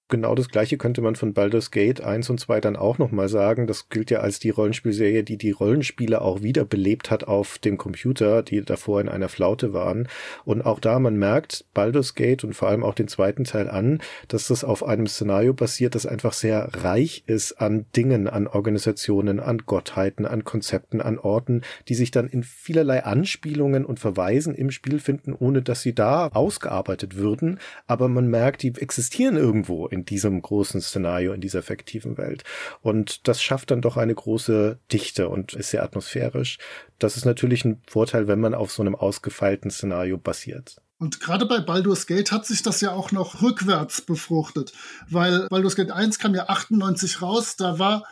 [0.08, 3.66] Genau das gleiche könnte man von Baldur's Gate 1 und 2 dann auch nochmal sagen.
[3.66, 8.44] Das gilt ja als die Rollenspielserie, die die Rollenspiele auch wiederbelebt hat auf dem Computer,
[8.44, 10.08] die davor in einer Flaute waren.
[10.44, 14.00] Und auch da, man merkt Baldur's Gate und vor allem auch den zweiten Teil an,
[14.28, 19.40] dass das auf einem Szenario basiert, das einfach sehr reich ist an Dingen, an Organisationen,
[19.40, 24.70] an Gottheiten, an Konzepten, an Orten, die sich dann in vielerlei Anspielungen und Verweisen im
[24.70, 27.60] Spiel finden, ohne dass sie da ausgearbeitet würden.
[27.88, 32.44] Aber man merkt, die existieren irgendwo in diesem großen Szenario, in dieser fiktiven Welt.
[32.82, 36.60] Und das schafft dann doch eine große Dichte und ist sehr atmosphärisch.
[37.00, 40.76] Das ist natürlich ein Vorteil, wenn man auf so einem ausgefeilten Szenario basiert.
[40.98, 44.74] Und gerade bei Baldur's Gate hat sich das ja auch noch rückwärts befruchtet,
[45.10, 48.04] weil Baldur's Gate 1 kam ja 98 raus, da war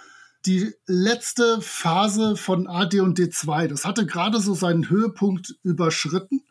[0.45, 3.67] die letzte Phase von AD und D2.
[3.67, 6.41] Das hatte gerade so seinen Höhepunkt überschritten.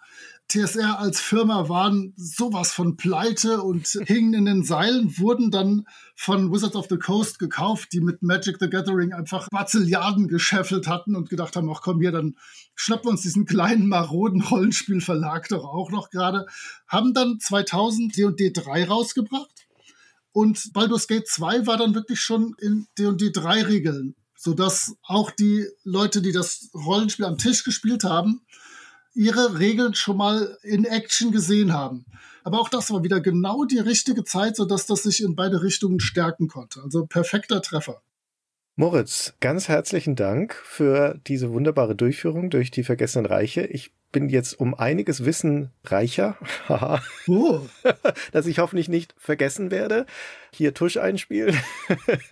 [0.48, 6.52] TSR als Firma waren sowas von pleite und hingen in den Seilen, wurden dann von
[6.52, 11.30] Wizards of the Coast gekauft, die mit Magic the Gathering einfach Bazilliarden gescheffelt hatten und
[11.30, 12.36] gedacht haben, ach komm hier, dann
[12.74, 16.46] schnappen wir uns diesen kleinen maroden Rollenspielverlag doch auch noch gerade.
[16.86, 19.66] Haben dann 2000 D&D 3 rausgebracht
[20.32, 25.66] und Baldur's Gate 2 war dann wirklich schon in D&D 3 Regeln, sodass auch die
[25.84, 28.40] Leute, die das Rollenspiel am Tisch gespielt haben,
[29.14, 32.04] ihre Regeln schon mal in Action gesehen haben.
[32.44, 36.00] Aber auch das war wieder genau die richtige Zeit, sodass das sich in beide Richtungen
[36.00, 36.82] stärken konnte.
[36.82, 38.02] Also perfekter Treffer.
[38.74, 43.66] Moritz, ganz herzlichen Dank für diese wunderbare Durchführung durch die Vergessenen Reiche.
[43.66, 46.36] Ich bin jetzt um einiges Wissen reicher,
[47.26, 47.60] oh.
[48.32, 50.06] dass ich hoffentlich nicht vergessen werde.
[50.54, 51.56] Hier Tusch einspielen.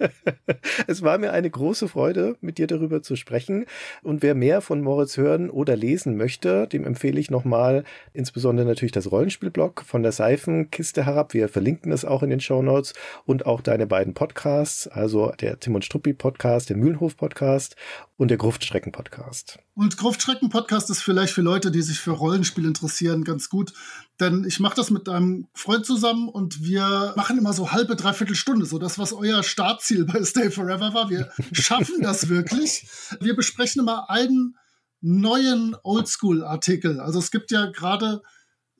[0.86, 3.64] es war mir eine große Freude, mit dir darüber zu sprechen.
[4.02, 7.82] Und wer mehr von Moritz hören oder lesen möchte, dem empfehle ich nochmal
[8.12, 11.32] insbesondere natürlich das Rollenspielblog von der Seifenkiste herab.
[11.32, 12.92] Wir verlinken es auch in den Show Notes
[13.24, 17.74] und auch deine beiden Podcasts, also der Tim und Struppi Podcast, der Mühlenhof Podcast
[18.18, 19.58] und der Gruftstrecken Podcast.
[19.74, 21.40] Und Gruftstrecken Podcast ist vielleicht für
[21.70, 23.72] Leute, die sich für Rollenspiel interessieren, ganz gut.
[24.18, 28.34] Denn ich mache das mit einem Freund zusammen und wir machen immer so halbe, dreiviertel
[28.34, 28.66] Stunde.
[28.66, 31.10] So das, was euer Startziel bei Stay Forever war.
[31.10, 32.88] Wir schaffen das wirklich.
[33.20, 34.56] Wir besprechen immer einen
[35.00, 37.00] neuen Oldschool-Artikel.
[37.00, 38.20] Also es gibt ja gerade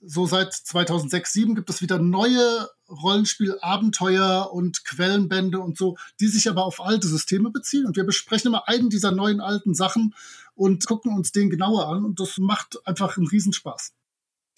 [0.03, 6.49] so seit 2006, 2007 gibt es wieder neue Rollenspiel-Abenteuer und Quellenbände und so, die sich
[6.49, 7.87] aber auf alte Systeme beziehen.
[7.87, 10.15] Und wir besprechen immer einen dieser neuen alten Sachen
[10.61, 12.05] und gucken uns den genauer an.
[12.05, 13.95] Und das macht einfach einen Riesenspaß.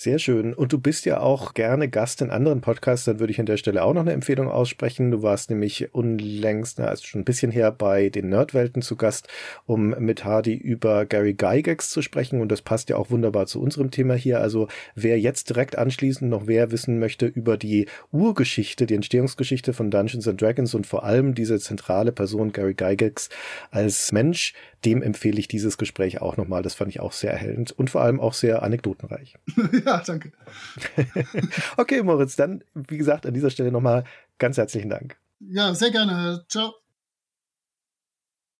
[0.02, 0.52] Sehr schön.
[0.52, 3.04] Und du bist ja auch gerne Gast in anderen Podcasts.
[3.04, 5.12] Dann würde ich an der Stelle auch noch eine Empfehlung aussprechen.
[5.12, 9.28] Du warst nämlich unlängst, na, also schon ein bisschen her, bei den Nerdwelten zu Gast,
[9.64, 12.40] um mit Hardy über Gary Gygax zu sprechen.
[12.40, 14.40] Und das passt ja auch wunderbar zu unserem Thema hier.
[14.40, 14.66] Also
[14.96, 20.26] wer jetzt direkt anschließend noch wer wissen möchte über die Urgeschichte, die Entstehungsgeschichte von Dungeons
[20.26, 23.28] and Dragons und vor allem diese zentrale Person Gary Gygax
[23.70, 24.52] als Mensch,
[24.84, 26.62] dem empfehle ich dieses Gespräch auch nochmal.
[26.62, 29.36] Das fand ich auch sehr erhellend und vor allem auch sehr anekdotenreich.
[29.84, 30.32] ja, danke.
[31.76, 34.04] okay, Moritz, dann, wie gesagt, an dieser Stelle nochmal
[34.38, 35.16] ganz herzlichen Dank.
[35.40, 36.44] Ja, sehr gerne.
[36.48, 36.81] Ciao.